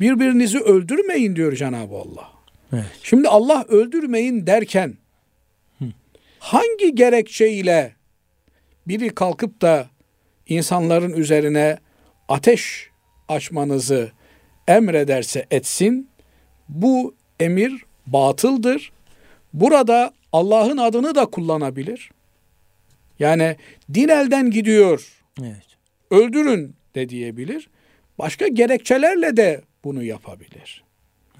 [0.00, 2.32] Birbirinizi öldürmeyin diyor Cenab-ı Allah.
[2.72, 2.84] Evet.
[3.02, 4.96] Şimdi Allah öldürmeyin derken
[6.38, 7.96] hangi gerekçeyle
[8.88, 9.86] biri kalkıp da
[10.46, 11.78] insanların üzerine
[12.28, 12.90] ateş
[13.28, 14.12] açmanızı
[14.68, 16.08] emrederse etsin,
[16.72, 18.92] bu emir batıldır.
[19.52, 22.10] Burada Allah'ın adını da kullanabilir.
[23.18, 23.56] Yani
[23.94, 25.22] din elden gidiyor.
[25.40, 25.66] Evet.
[26.10, 27.68] Öldürün de diyebilir.
[28.18, 30.84] Başka gerekçelerle de bunu yapabilir.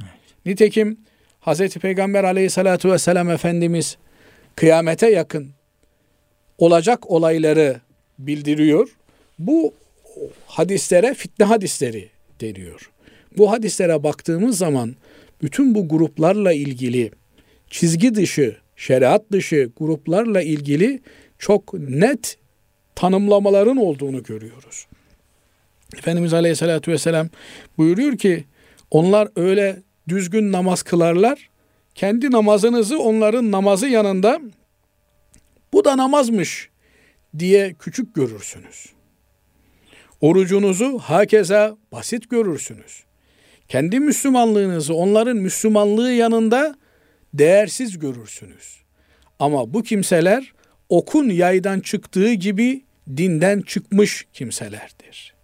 [0.01, 0.47] Evet.
[0.47, 0.99] Nitekim
[1.41, 1.77] Hz.
[1.77, 3.97] Peygamber aleyhissalatu vesselam Efendimiz
[4.57, 5.51] kıyamete yakın
[6.59, 7.81] olacak olayları
[8.19, 8.97] bildiriyor.
[9.39, 9.75] Bu
[10.47, 12.09] hadislere fitne hadisleri
[12.41, 12.91] deniyor.
[13.37, 14.95] Bu hadislere baktığımız zaman
[15.43, 17.11] bütün bu gruplarla ilgili
[17.71, 21.01] çizgi dışı, şeriat dışı gruplarla ilgili
[21.39, 22.39] çok net
[22.95, 24.87] tanımlamaların olduğunu görüyoruz.
[25.99, 27.29] Efendimiz Aleyhisselatü Vesselam
[27.79, 28.45] buyuruyor ki
[28.91, 31.51] onlar öyle düzgün namaz kılarlar.
[31.95, 34.41] Kendi namazınızı onların namazı yanında
[35.73, 36.71] bu da namazmış
[37.39, 38.87] diye küçük görürsünüz.
[40.21, 43.05] Orucunuzu hakeza basit görürsünüz.
[43.73, 46.75] Kendi Müslümanlığınızı onların Müslümanlığı yanında
[47.35, 48.83] değersiz görürsünüz.
[49.39, 50.53] Ama bu kimseler
[50.89, 52.85] okun yaydan çıktığı gibi
[53.17, 55.35] dinden çıkmış kimselerdir.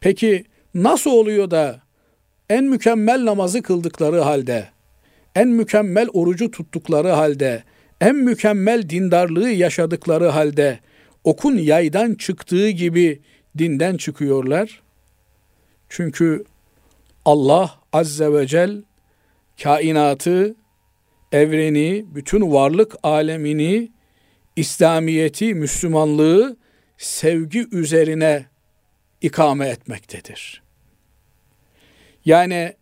[0.00, 0.44] Peki
[0.74, 1.80] nasıl oluyor da
[2.50, 4.68] en mükemmel namazı kıldıkları halde,
[5.34, 7.64] en mükemmel orucu tuttukları halde,
[8.00, 10.80] en mükemmel dindarlığı yaşadıkları halde
[11.24, 13.20] okun yaydan çıktığı gibi
[13.58, 14.82] dinden çıkıyorlar.
[15.88, 16.44] Çünkü
[17.24, 18.82] Allah azze ve cel
[19.62, 20.54] kainatı,
[21.32, 23.92] evreni, bütün varlık alemini,
[24.56, 26.56] İslamiyeti, Müslümanlığı
[26.98, 28.46] sevgi üzerine
[29.20, 30.62] ikame etmektedir.
[32.24, 32.72] Yani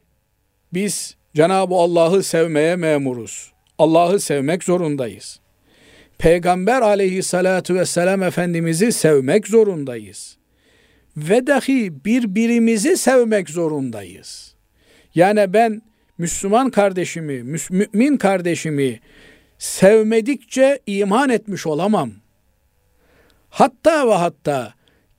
[0.73, 3.53] biz Cenab-ı Allah'ı sevmeye memuruz.
[3.79, 5.41] Allah'ı sevmek zorundayız.
[6.19, 10.37] Peygamber aleyhissalatu vesselam Efendimiz'i sevmek zorundayız.
[11.17, 14.55] Ve dahi birbirimizi sevmek zorundayız.
[15.15, 15.83] Yani ben
[16.19, 19.01] Müslüman kardeşimi, mümin kardeşimi
[19.59, 22.11] sevmedikçe iman etmiş olamam.
[23.49, 24.75] Hatta ve hatta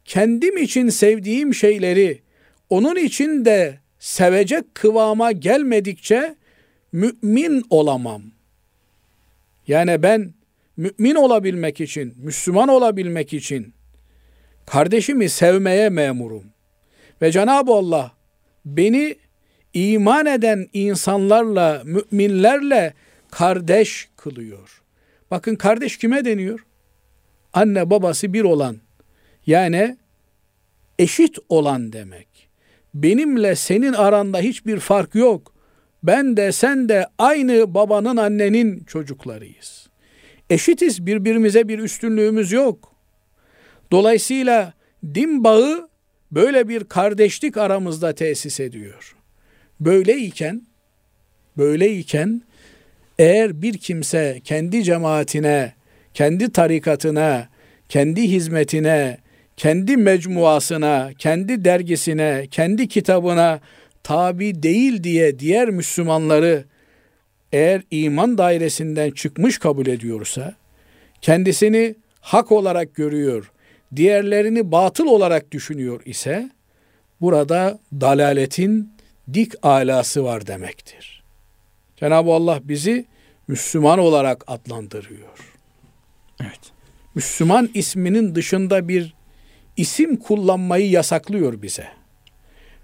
[0.06, 2.22] kendim için sevdiğim şeyleri
[2.70, 6.36] onun için de sevecek kıvama gelmedikçe
[6.92, 8.22] mümin olamam.
[9.68, 10.34] Yani ben
[10.78, 13.74] mümin olabilmek için, Müslüman olabilmek için
[14.66, 16.44] kardeşimi sevmeye memurum.
[17.22, 18.12] Ve Cenab-ı Allah
[18.66, 19.16] beni
[19.74, 22.94] iman eden insanlarla, müminlerle
[23.32, 24.82] kardeş kılıyor.
[25.32, 26.66] Bakın kardeş kime deniyor?
[27.54, 28.78] Anne babası bir olan.
[29.46, 29.98] Yani
[31.00, 32.28] eşit olan demek.
[32.94, 35.54] Benimle senin aranda hiçbir fark yok.
[36.04, 39.90] Ben de sen de aynı babanın annenin çocuklarıyız.
[40.50, 42.91] Eşitiz birbirimize bir üstünlüğümüz yok.
[43.92, 44.74] Dolayısıyla
[45.14, 45.90] din bağı
[46.32, 49.16] böyle bir kardeşlik aramızda tesis ediyor.
[49.80, 50.62] Böyleyken
[51.58, 52.42] böyleyken
[53.20, 55.74] eğer bir kimse kendi cemaatine,
[56.14, 57.50] kendi tarikatına,
[57.90, 59.18] kendi hizmetine,
[59.58, 63.60] kendi mecmuasına, kendi dergisine, kendi kitabına
[64.04, 66.64] tabi değil diye diğer Müslümanları
[67.52, 70.56] eğer iman dairesinden çıkmış kabul ediyorsa,
[71.22, 73.52] kendisini hak olarak görüyor,
[73.96, 76.50] diğerlerini batıl olarak düşünüyor ise,
[77.22, 78.94] burada dalaletin
[79.34, 81.24] dik alası var demektir.
[81.98, 83.06] Cenab-ı Allah bizi
[83.48, 85.54] Müslüman olarak adlandırıyor.
[86.42, 86.60] Evet.
[87.16, 89.14] Müslüman isminin dışında bir
[89.78, 91.88] isim kullanmayı yasaklıyor bize.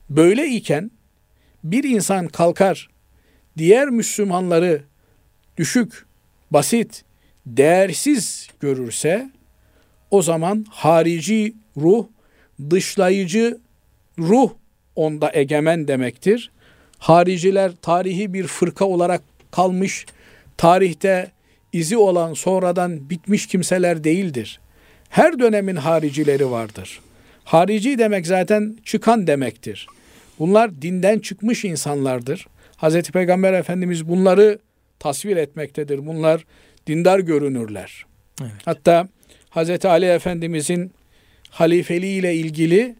[0.10, 0.92] Böyle iken
[1.64, 2.90] bir insan kalkar
[3.58, 4.84] diğer Müslümanları
[5.58, 6.06] düşük,
[6.52, 7.04] basit,
[7.46, 9.32] değersiz görürse
[10.12, 12.06] o zaman harici ruh,
[12.70, 13.58] dışlayıcı
[14.20, 14.52] ruh
[14.96, 16.52] onda egemen demektir.
[16.98, 20.06] Hariciler tarihi bir fırka olarak kalmış,
[20.58, 21.32] tarihte
[21.74, 24.60] izi olan sonradan bitmiş kimseler değildir.
[25.10, 27.00] Her dönemin haricileri vardır.
[27.44, 29.88] Harici demek zaten çıkan demektir.
[30.40, 32.48] Bunlar dinden çıkmış insanlardır.
[32.76, 34.60] Hazreti Peygamber Efendimiz bunları
[35.00, 36.08] tasvir etmektedir.
[36.08, 36.46] Bunlar
[36.88, 38.06] dindar görünürler.
[38.42, 38.52] Evet.
[38.66, 39.08] Hatta
[39.50, 40.92] Hazreti Ali Efendimizin
[41.50, 42.96] halifeliği ile ilgili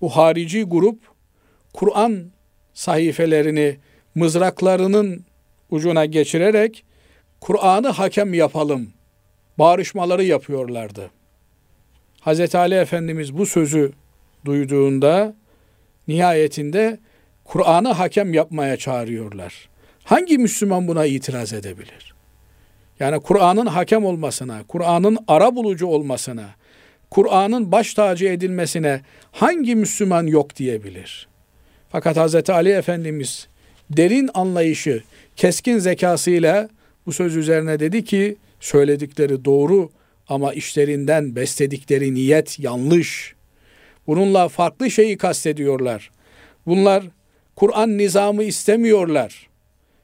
[0.00, 0.98] bu harici grup
[1.72, 2.30] Kur'an
[2.74, 3.76] sayfelerini
[4.14, 5.24] mızraklarının
[5.70, 6.84] ucuna geçirerek
[7.40, 8.92] Kur'an'ı hakem yapalım
[9.58, 11.10] bağrışmaları yapıyorlardı.
[12.20, 13.92] Hazreti Ali Efendimiz bu sözü
[14.44, 15.34] duyduğunda
[16.08, 16.98] nihayetinde
[17.44, 19.68] Kur'an'ı hakem yapmaya çağırıyorlar.
[20.04, 22.11] Hangi Müslüman buna itiraz edebilir?
[23.02, 26.44] Yani Kur'an'ın hakem olmasına, Kur'an'ın ara bulucu olmasına,
[27.10, 29.00] Kur'an'ın baş tacı edilmesine
[29.32, 31.28] hangi Müslüman yok diyebilir?
[31.88, 32.50] Fakat Hz.
[32.50, 33.48] Ali Efendimiz
[33.90, 35.02] derin anlayışı,
[35.36, 36.68] keskin zekasıyla
[37.06, 39.90] bu söz üzerine dedi ki söyledikleri doğru
[40.28, 43.34] ama işlerinden besledikleri niyet yanlış.
[44.06, 46.10] Bununla farklı şeyi kastediyorlar.
[46.66, 47.04] Bunlar
[47.56, 49.48] Kur'an nizamı istemiyorlar.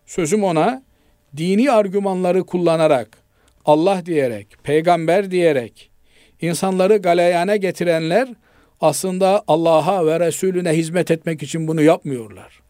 [0.06, 0.87] Sözüm ona
[1.36, 3.18] dini argümanları kullanarak,
[3.64, 5.90] Allah diyerek, peygamber diyerek
[6.40, 8.28] insanları galeyana getirenler
[8.80, 12.60] aslında Allah'a ve Resulüne hizmet etmek için bunu yapmıyorlar.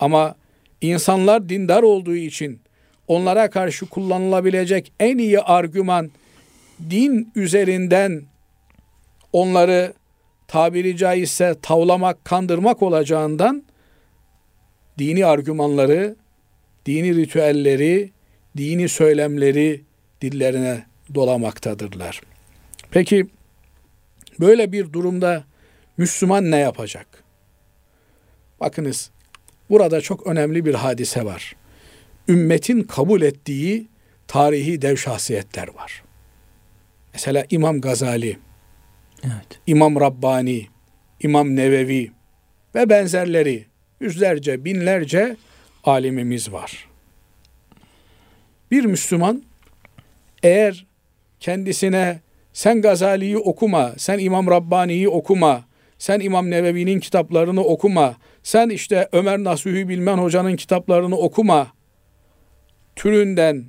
[0.00, 0.34] Ama
[0.80, 2.60] insanlar dindar olduğu için
[3.08, 6.10] onlara karşı kullanılabilecek en iyi argüman
[6.90, 8.22] din üzerinden
[9.32, 9.92] onları
[10.48, 13.62] tabiri caizse tavlamak, kandırmak olacağından
[14.98, 16.16] dini argümanları,
[16.86, 18.10] dini ritüelleri,
[18.56, 19.80] dini söylemleri
[20.22, 22.20] dillerine dolamaktadırlar.
[22.90, 23.26] Peki
[24.40, 25.44] böyle bir durumda
[25.96, 27.24] Müslüman ne yapacak?
[28.60, 29.10] Bakınız
[29.70, 31.56] burada çok önemli bir hadise var.
[32.28, 33.88] Ümmetin kabul ettiği
[34.28, 36.02] tarihi dev şahsiyetler var.
[37.12, 38.38] Mesela İmam Gazali,
[39.24, 39.60] evet.
[39.66, 40.66] İmam Rabbani,
[41.20, 42.10] İmam Nevevi
[42.74, 43.66] ve benzerleri
[44.00, 45.36] yüzlerce, binlerce
[45.84, 46.88] alimimiz var.
[48.70, 49.42] Bir Müslüman
[50.42, 50.86] eğer
[51.40, 52.20] kendisine
[52.52, 55.64] sen Gazali'yi okuma, sen İmam Rabbani'yi okuma,
[55.98, 61.72] sen İmam Nevevi'nin kitaplarını okuma, sen işte Ömer Nasuhi Bilmen Hoca'nın kitaplarını okuma
[62.96, 63.64] türünden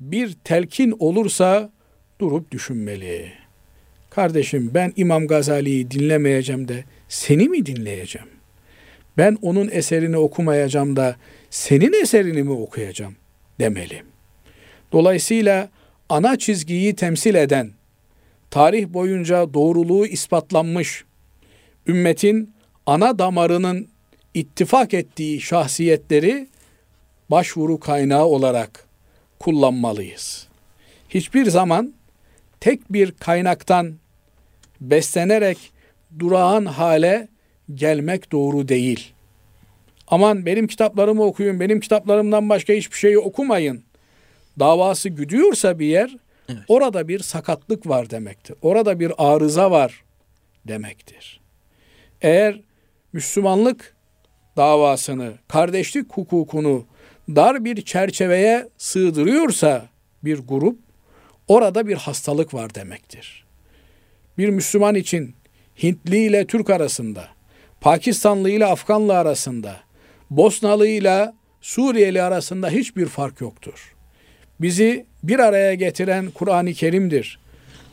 [0.00, 1.70] bir telkin olursa
[2.20, 3.32] durup düşünmeli.
[4.10, 8.28] Kardeşim ben İmam Gazali'yi dinlemeyeceğim de seni mi dinleyeceğim?
[9.18, 11.16] Ben onun eserini okumayacağım da
[11.56, 13.16] senin eserini mi okuyacağım
[13.60, 14.02] demeli.
[14.92, 15.68] Dolayısıyla
[16.08, 17.70] ana çizgiyi temsil eden,
[18.50, 21.04] tarih boyunca doğruluğu ispatlanmış,
[21.86, 22.54] ümmetin
[22.86, 23.88] ana damarının
[24.34, 26.48] ittifak ettiği şahsiyetleri
[27.30, 28.86] başvuru kaynağı olarak
[29.38, 30.46] kullanmalıyız.
[31.08, 31.94] Hiçbir zaman
[32.60, 33.94] tek bir kaynaktan
[34.80, 35.58] beslenerek
[36.18, 37.28] durağan hale
[37.74, 39.15] gelmek doğru değil.
[40.08, 43.84] Aman benim kitaplarımı okuyun, benim kitaplarımdan başka hiçbir şeyi okumayın.
[44.58, 46.16] Davası güdüyorsa bir yer,
[46.48, 46.60] evet.
[46.68, 48.56] orada bir sakatlık var demektir.
[48.62, 50.04] Orada bir arıza var
[50.68, 51.40] demektir.
[52.22, 52.60] Eğer
[53.12, 53.96] Müslümanlık
[54.56, 56.84] davasını, kardeşlik hukukunu
[57.28, 59.88] dar bir çerçeveye sığdırıyorsa
[60.24, 60.78] bir grup,
[61.48, 63.46] orada bir hastalık var demektir.
[64.38, 65.34] Bir Müslüman için
[65.82, 67.28] Hintli ile Türk arasında,
[67.80, 69.76] Pakistanlı ile Afganlı arasında,
[70.30, 73.94] Bosnalı ile Suriyeli arasında hiçbir fark yoktur.
[74.60, 77.38] Bizi bir araya getiren Kur'an-ı Kerim'dir.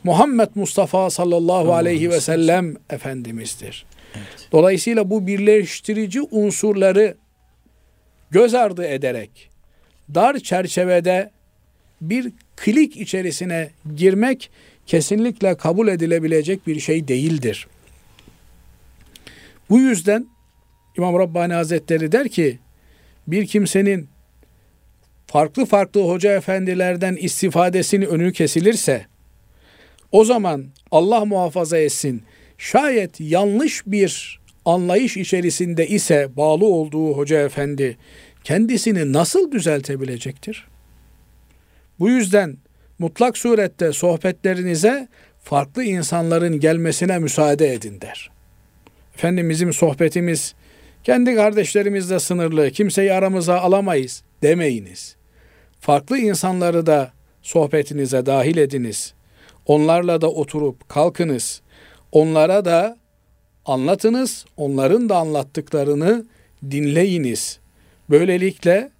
[0.03, 3.85] Muhammed Mustafa sallallahu aleyhi ve sellem Efendimiz'dir.
[4.15, 4.49] Evet.
[4.51, 7.17] Dolayısıyla bu birleştirici unsurları
[8.31, 9.49] göz ardı ederek
[10.15, 11.31] dar çerçevede
[12.01, 14.49] bir klik içerisine girmek
[14.85, 17.67] kesinlikle kabul edilebilecek bir şey değildir.
[19.69, 20.27] Bu yüzden
[20.97, 22.59] İmam Rabbani Hazretleri der ki
[23.27, 24.07] bir kimsenin
[25.27, 29.05] farklı farklı hoca efendilerden istifadesini önü kesilirse
[30.11, 32.23] o zaman Allah muhafaza etsin
[32.57, 37.97] şayet yanlış bir anlayış içerisinde ise bağlı olduğu hoca efendi
[38.43, 40.67] kendisini nasıl düzeltebilecektir?
[41.99, 42.57] Bu yüzden
[42.99, 45.07] mutlak surette sohbetlerinize
[45.43, 48.31] farklı insanların gelmesine müsaade edin der.
[49.15, 50.55] Efendim bizim sohbetimiz
[51.03, 55.15] kendi kardeşlerimizle sınırlı, kimseyi aramıza alamayız demeyiniz.
[55.79, 59.13] Farklı insanları da sohbetinize dahil ediniz.
[59.65, 61.61] Onlarla da oturup kalkınız.
[62.11, 62.97] Onlara da
[63.65, 64.45] anlatınız.
[64.57, 66.25] Onların da anlattıklarını
[66.71, 67.59] dinleyiniz.
[68.09, 68.91] Böylelikle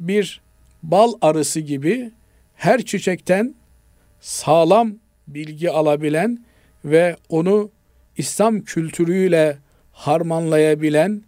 [0.00, 0.40] bir
[0.82, 2.10] bal arısı gibi
[2.54, 3.54] her çiçekten
[4.20, 4.94] sağlam
[5.28, 6.44] bilgi alabilen
[6.84, 7.70] ve onu
[8.16, 9.58] İslam kültürüyle
[9.92, 11.22] harmanlayabilen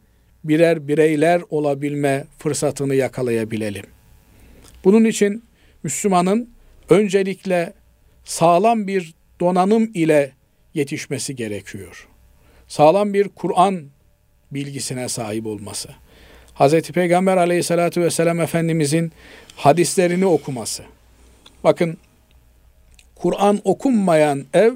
[0.48, 3.84] birer bireyler olabilme fırsatını yakalayabilelim.
[4.84, 5.44] Bunun için
[5.82, 6.50] Müslümanın
[6.90, 7.72] öncelikle
[8.24, 10.32] sağlam bir donanım ile
[10.74, 12.08] yetişmesi gerekiyor.
[12.68, 13.84] Sağlam bir Kur'an
[14.50, 15.88] bilgisine sahip olması.
[16.54, 16.80] Hz.
[16.80, 19.12] Peygamber aleyhissalatü vesselam Efendimizin
[19.56, 20.82] hadislerini okuması.
[21.64, 21.98] Bakın
[23.14, 24.72] Kur'an okunmayan ev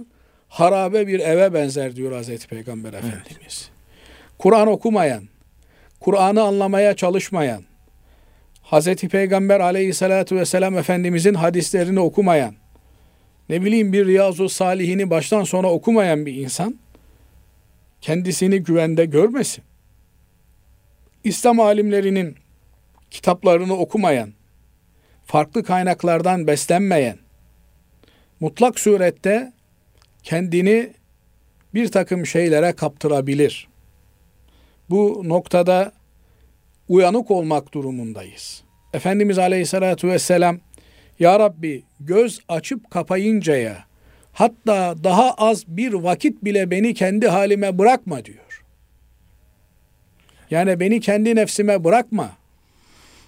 [0.48, 2.46] harabe bir eve benzer diyor Hz.
[2.46, 3.28] Peygamber Efendimiz.
[3.38, 3.70] Evet.
[4.38, 5.24] Kur'an okumayan,
[6.02, 7.62] Kur'an'ı anlamaya çalışmayan,
[8.72, 8.94] Hz.
[8.94, 12.54] Peygamber aleyhissalatü vesselam Efendimizin hadislerini okumayan,
[13.48, 16.78] ne bileyim bir Riyazu Salihini baştan sona okumayan bir insan,
[18.00, 19.64] kendisini güvende görmesin.
[21.24, 22.36] İslam alimlerinin
[23.10, 24.32] kitaplarını okumayan,
[25.24, 27.18] farklı kaynaklardan beslenmeyen,
[28.40, 29.52] mutlak surette
[30.22, 30.92] kendini
[31.74, 33.71] bir takım şeylere kaptırabilir.
[34.92, 35.92] Bu noktada
[36.88, 38.62] uyanık olmak durumundayız.
[38.92, 40.58] Efendimiz Aleyhisselatü Vesselam
[41.18, 43.84] Ya Rabbi göz açıp kapayıncaya
[44.32, 48.64] hatta daha az bir vakit bile beni kendi halime bırakma diyor.
[50.50, 52.30] Yani beni kendi nefsime bırakma.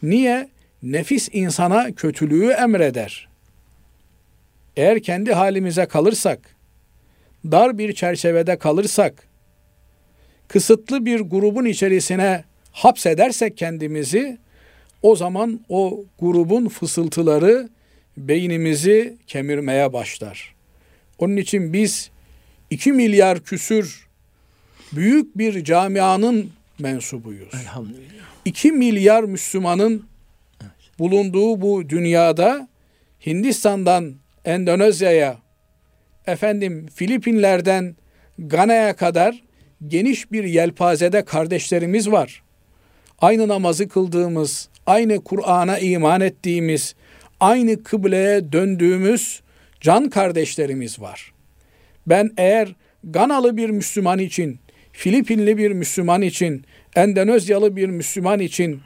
[0.02, 0.48] Niye?
[0.82, 3.28] Nefis insana kötülüğü emreder.
[4.76, 6.56] Eğer kendi halimize kalırsak,
[7.44, 9.28] dar bir çerçevede kalırsak,
[10.54, 14.38] kısıtlı bir grubun içerisine hapsedersek kendimizi
[15.02, 17.68] o zaman o grubun fısıltıları
[18.16, 20.54] beynimizi kemirmeye başlar.
[21.18, 22.10] Onun için biz
[22.70, 24.08] 2 milyar küsür
[24.92, 27.54] büyük bir camianın mensubuyuz.
[27.54, 28.24] Elhamdülillah.
[28.44, 30.06] 2 milyar Müslümanın
[30.98, 32.68] bulunduğu bu dünyada
[33.26, 35.38] Hindistan'dan Endonezya'ya,
[36.26, 37.96] efendim Filipinler'den
[38.38, 39.43] Gana'ya kadar
[39.88, 42.42] geniş bir yelpazede kardeşlerimiz var.
[43.18, 46.94] Aynı namazı kıldığımız, aynı Kur'an'a iman ettiğimiz,
[47.40, 49.40] aynı kıbleye döndüğümüz
[49.80, 51.32] can kardeşlerimiz var.
[52.06, 52.74] Ben eğer
[53.04, 54.58] Ganalı bir Müslüman için,
[54.92, 56.64] Filipinli bir Müslüman için,
[56.96, 58.80] Endonezyalı bir Müslüman için,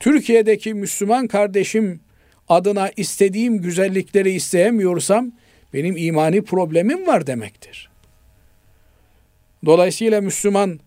[0.00, 2.00] Türkiye'deki Müslüman kardeşim
[2.48, 5.32] adına istediğim güzellikleri isteyemiyorsam
[5.74, 7.87] benim imani problemim var demektir.
[9.68, 10.80] Dolayısıyla Müslüman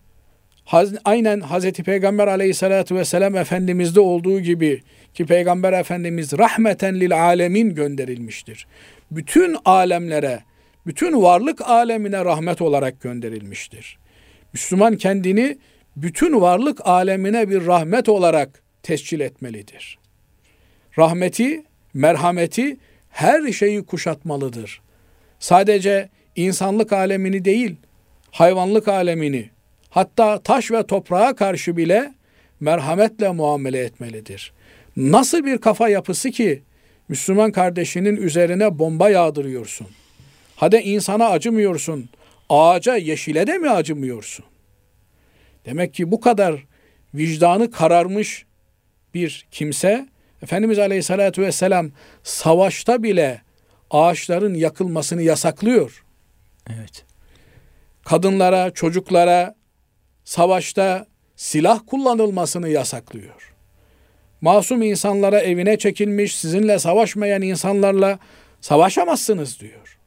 [1.04, 4.82] aynen Hazreti Peygamber aleyhissalatü vesselam Efendimiz'de olduğu gibi
[5.14, 8.66] ki Peygamber Efendimiz rahmeten lil alemin gönderilmiştir.
[9.10, 10.40] Bütün alemlere,
[10.86, 13.98] bütün varlık alemine rahmet olarak gönderilmiştir.
[14.52, 15.58] Müslüman kendini
[15.96, 19.98] bütün varlık alemine bir rahmet olarak tescil etmelidir.
[20.98, 21.64] Rahmeti,
[21.94, 22.76] merhameti
[23.10, 24.80] her şeyi kuşatmalıdır.
[25.38, 27.76] Sadece insanlık alemini değil,
[28.32, 29.50] hayvanlık alemini,
[29.90, 32.14] hatta taş ve toprağa karşı bile
[32.60, 34.52] merhametle muamele etmelidir.
[34.96, 36.62] Nasıl bir kafa yapısı ki
[37.08, 39.86] Müslüman kardeşinin üzerine bomba yağdırıyorsun?
[40.56, 42.08] Hadi insana acımıyorsun,
[42.48, 44.44] ağaca, yeşile de mi acımıyorsun?
[45.66, 46.64] Demek ki bu kadar
[47.14, 48.46] vicdanı kararmış
[49.14, 50.08] bir kimse
[50.42, 51.90] Efendimiz Aleyhisselatü Vesselam
[52.22, 53.42] savaşta bile
[53.90, 56.04] ağaçların yakılmasını yasaklıyor.
[56.70, 57.04] Evet.
[58.04, 59.54] Kadınlara, çocuklara
[60.24, 63.54] savaşta silah kullanılmasını yasaklıyor.
[64.40, 68.18] Masum insanlara evine çekilmiş, sizinle savaşmayan insanlarla
[68.60, 69.98] savaşamazsınız diyor.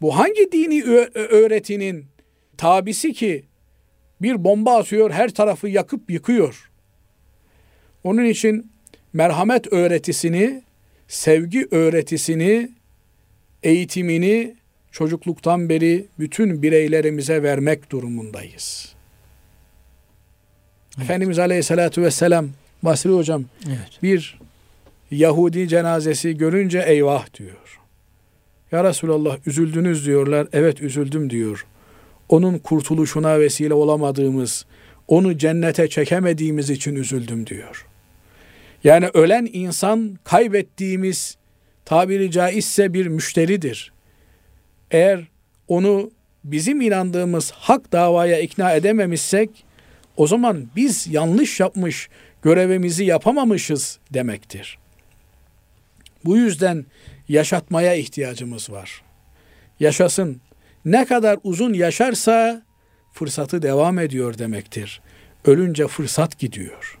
[0.00, 0.84] Bu hangi dini
[1.14, 2.06] öğretinin
[2.56, 3.44] tabisi ki
[4.22, 6.70] bir bomba atıyor, her tarafı yakıp yıkıyor.
[8.04, 8.70] Onun için
[9.12, 10.62] merhamet öğretisini,
[11.08, 12.70] sevgi öğretisini,
[13.62, 14.54] eğitimini
[14.92, 18.94] çocukluktan beri bütün bireylerimize vermek durumundayız.
[20.96, 21.04] Evet.
[21.04, 22.48] Efendimiz Aleyhisselatü Vesselam
[22.82, 24.02] Basri Hocam evet.
[24.02, 24.38] bir
[25.10, 27.80] Yahudi cenazesi görünce eyvah diyor.
[28.72, 30.48] Ya Resulallah üzüldünüz diyorlar.
[30.52, 31.66] Evet üzüldüm diyor.
[32.28, 34.66] Onun kurtuluşuna vesile olamadığımız,
[35.08, 37.86] onu cennete çekemediğimiz için üzüldüm diyor.
[38.84, 41.36] Yani ölen insan kaybettiğimiz
[41.84, 43.92] tabiri caizse bir müşteridir.
[44.90, 45.24] Eğer
[45.68, 46.10] onu
[46.44, 49.50] bizim inandığımız hak davaya ikna edememişsek
[50.16, 52.08] o zaman biz yanlış yapmış,
[52.42, 54.78] görevimizi yapamamışız demektir.
[56.24, 56.86] Bu yüzden
[57.28, 59.02] yaşatmaya ihtiyacımız var.
[59.80, 60.40] Yaşasın.
[60.84, 62.62] Ne kadar uzun yaşarsa
[63.12, 65.00] fırsatı devam ediyor demektir.
[65.44, 66.98] Ölünce fırsat gidiyor.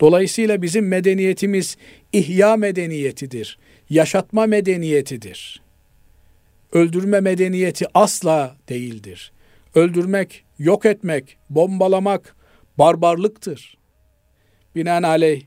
[0.00, 1.76] Dolayısıyla bizim medeniyetimiz
[2.12, 3.58] ihya medeniyetidir.
[3.90, 5.62] Yaşatma medeniyetidir.
[6.72, 9.32] Öldürme medeniyeti asla değildir.
[9.74, 12.36] Öldürmek, yok etmek, bombalamak
[12.78, 13.78] barbarlıktır.
[14.74, 15.42] Binaenaleyh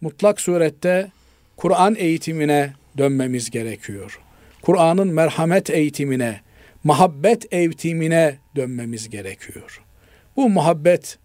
[0.00, 1.10] mutlak surette
[1.56, 4.20] Kur'an eğitimine dönmemiz gerekiyor.
[4.62, 6.40] Kur'an'ın merhamet eğitimine,
[6.84, 9.82] muhabbet eğitimine dönmemiz gerekiyor.
[10.36, 11.18] Bu muhabbet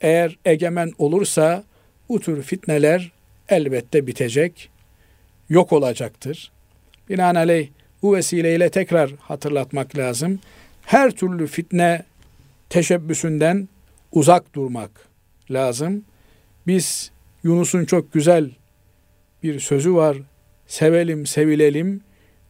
[0.00, 1.64] eğer egemen olursa
[2.08, 3.12] bu tür fitneler
[3.48, 4.70] elbette bitecek,
[5.48, 6.52] yok olacaktır.
[7.08, 7.68] Binaenaleyh
[8.06, 10.38] bu vesileyle tekrar hatırlatmak lazım.
[10.82, 12.02] Her türlü fitne
[12.70, 13.68] teşebbüsünden
[14.12, 14.90] uzak durmak
[15.50, 16.04] lazım.
[16.66, 17.10] Biz
[17.42, 18.50] Yunus'un çok güzel
[19.42, 20.16] bir sözü var.
[20.66, 22.00] Sevelim, sevilelim.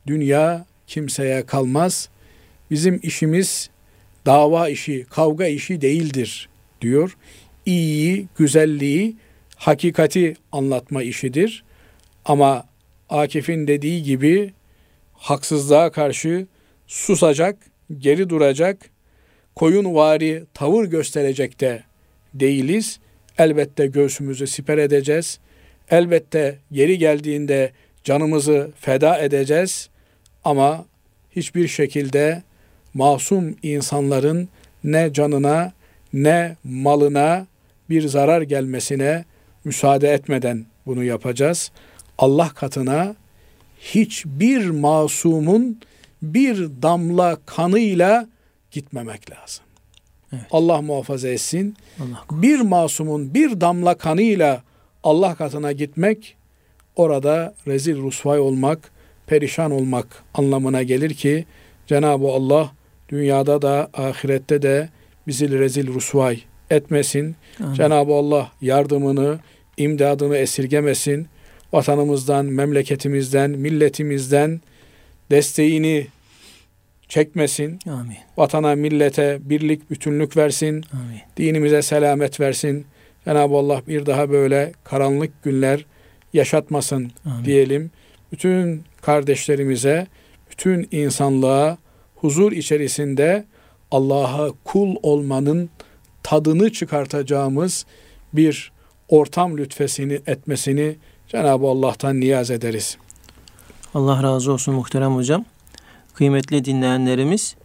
[0.06, 2.08] Dünya kimseye kalmaz.
[2.70, 3.70] Bizim işimiz
[4.26, 6.48] dava işi, kavga işi değildir
[6.80, 7.16] diyor.
[7.66, 9.16] İyiyi, güzelliği,
[9.56, 11.64] hakikati anlatma işidir.
[12.24, 12.66] Ama
[13.08, 14.52] Akif'in dediği gibi
[15.18, 16.46] haksızlığa karşı
[16.86, 17.56] susacak,
[17.98, 18.90] geri duracak,
[19.54, 21.82] koyun vari tavır gösterecek de
[22.34, 23.00] değiliz.
[23.38, 25.38] Elbette göğsümüzü siper edeceğiz.
[25.90, 27.72] Elbette geri geldiğinde
[28.04, 29.88] canımızı feda edeceğiz.
[30.44, 30.84] Ama
[31.30, 32.42] hiçbir şekilde
[32.94, 34.48] masum insanların
[34.84, 35.72] ne canına
[36.12, 37.46] ne malına
[37.90, 39.24] bir zarar gelmesine
[39.64, 41.70] müsaade etmeden bunu yapacağız.
[42.18, 43.16] Allah katına
[43.80, 45.80] hiçbir masumun
[46.22, 48.28] bir damla kanıyla
[48.70, 49.64] gitmemek lazım.
[50.32, 50.44] Evet.
[50.50, 51.76] Allah muhafaza etsin.
[52.00, 54.62] Allah bir masumun bir damla kanıyla
[55.02, 56.36] Allah katına gitmek
[56.96, 58.90] orada rezil rusvay olmak,
[59.26, 61.44] perişan olmak anlamına gelir ki
[61.86, 62.70] Cenab-ı Allah
[63.08, 64.88] dünyada da ahirette de
[65.26, 67.36] bizi rezil rusvay etmesin.
[67.74, 69.38] Cenab-ı Allah yardımını,
[69.76, 71.26] imdadını esirgemesin.
[71.72, 74.60] Vatanımızdan, memleketimizden, milletimizden
[75.30, 76.06] desteğini
[77.08, 77.78] çekmesin.
[77.88, 78.16] Amin.
[78.36, 80.84] Vatana, millete birlik, bütünlük versin.
[80.92, 81.20] Amin.
[81.36, 82.86] Dinimize selamet versin.
[83.24, 85.86] Cenab-ı Allah bir daha böyle karanlık günler
[86.32, 87.44] yaşatmasın Amin.
[87.44, 87.90] diyelim.
[88.32, 90.06] Bütün kardeşlerimize,
[90.50, 91.78] bütün insanlığa
[92.14, 93.44] huzur içerisinde
[93.90, 95.70] Allah'a kul olmanın
[96.22, 97.86] tadını çıkartacağımız
[98.32, 98.72] bir
[99.08, 100.96] ortam lütfesini etmesini
[101.28, 102.98] Cenab-ı Allah'tan niyaz ederiz.
[103.94, 105.44] Allah razı olsun muhterem hocam.
[106.14, 107.56] Kıymetli dinleyenlerimiz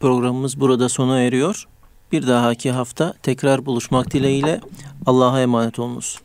[0.00, 1.68] programımız burada sona eriyor.
[2.12, 4.60] Bir dahaki hafta tekrar buluşmak dileğiyle
[5.06, 6.20] Allah'a emanet olunuz.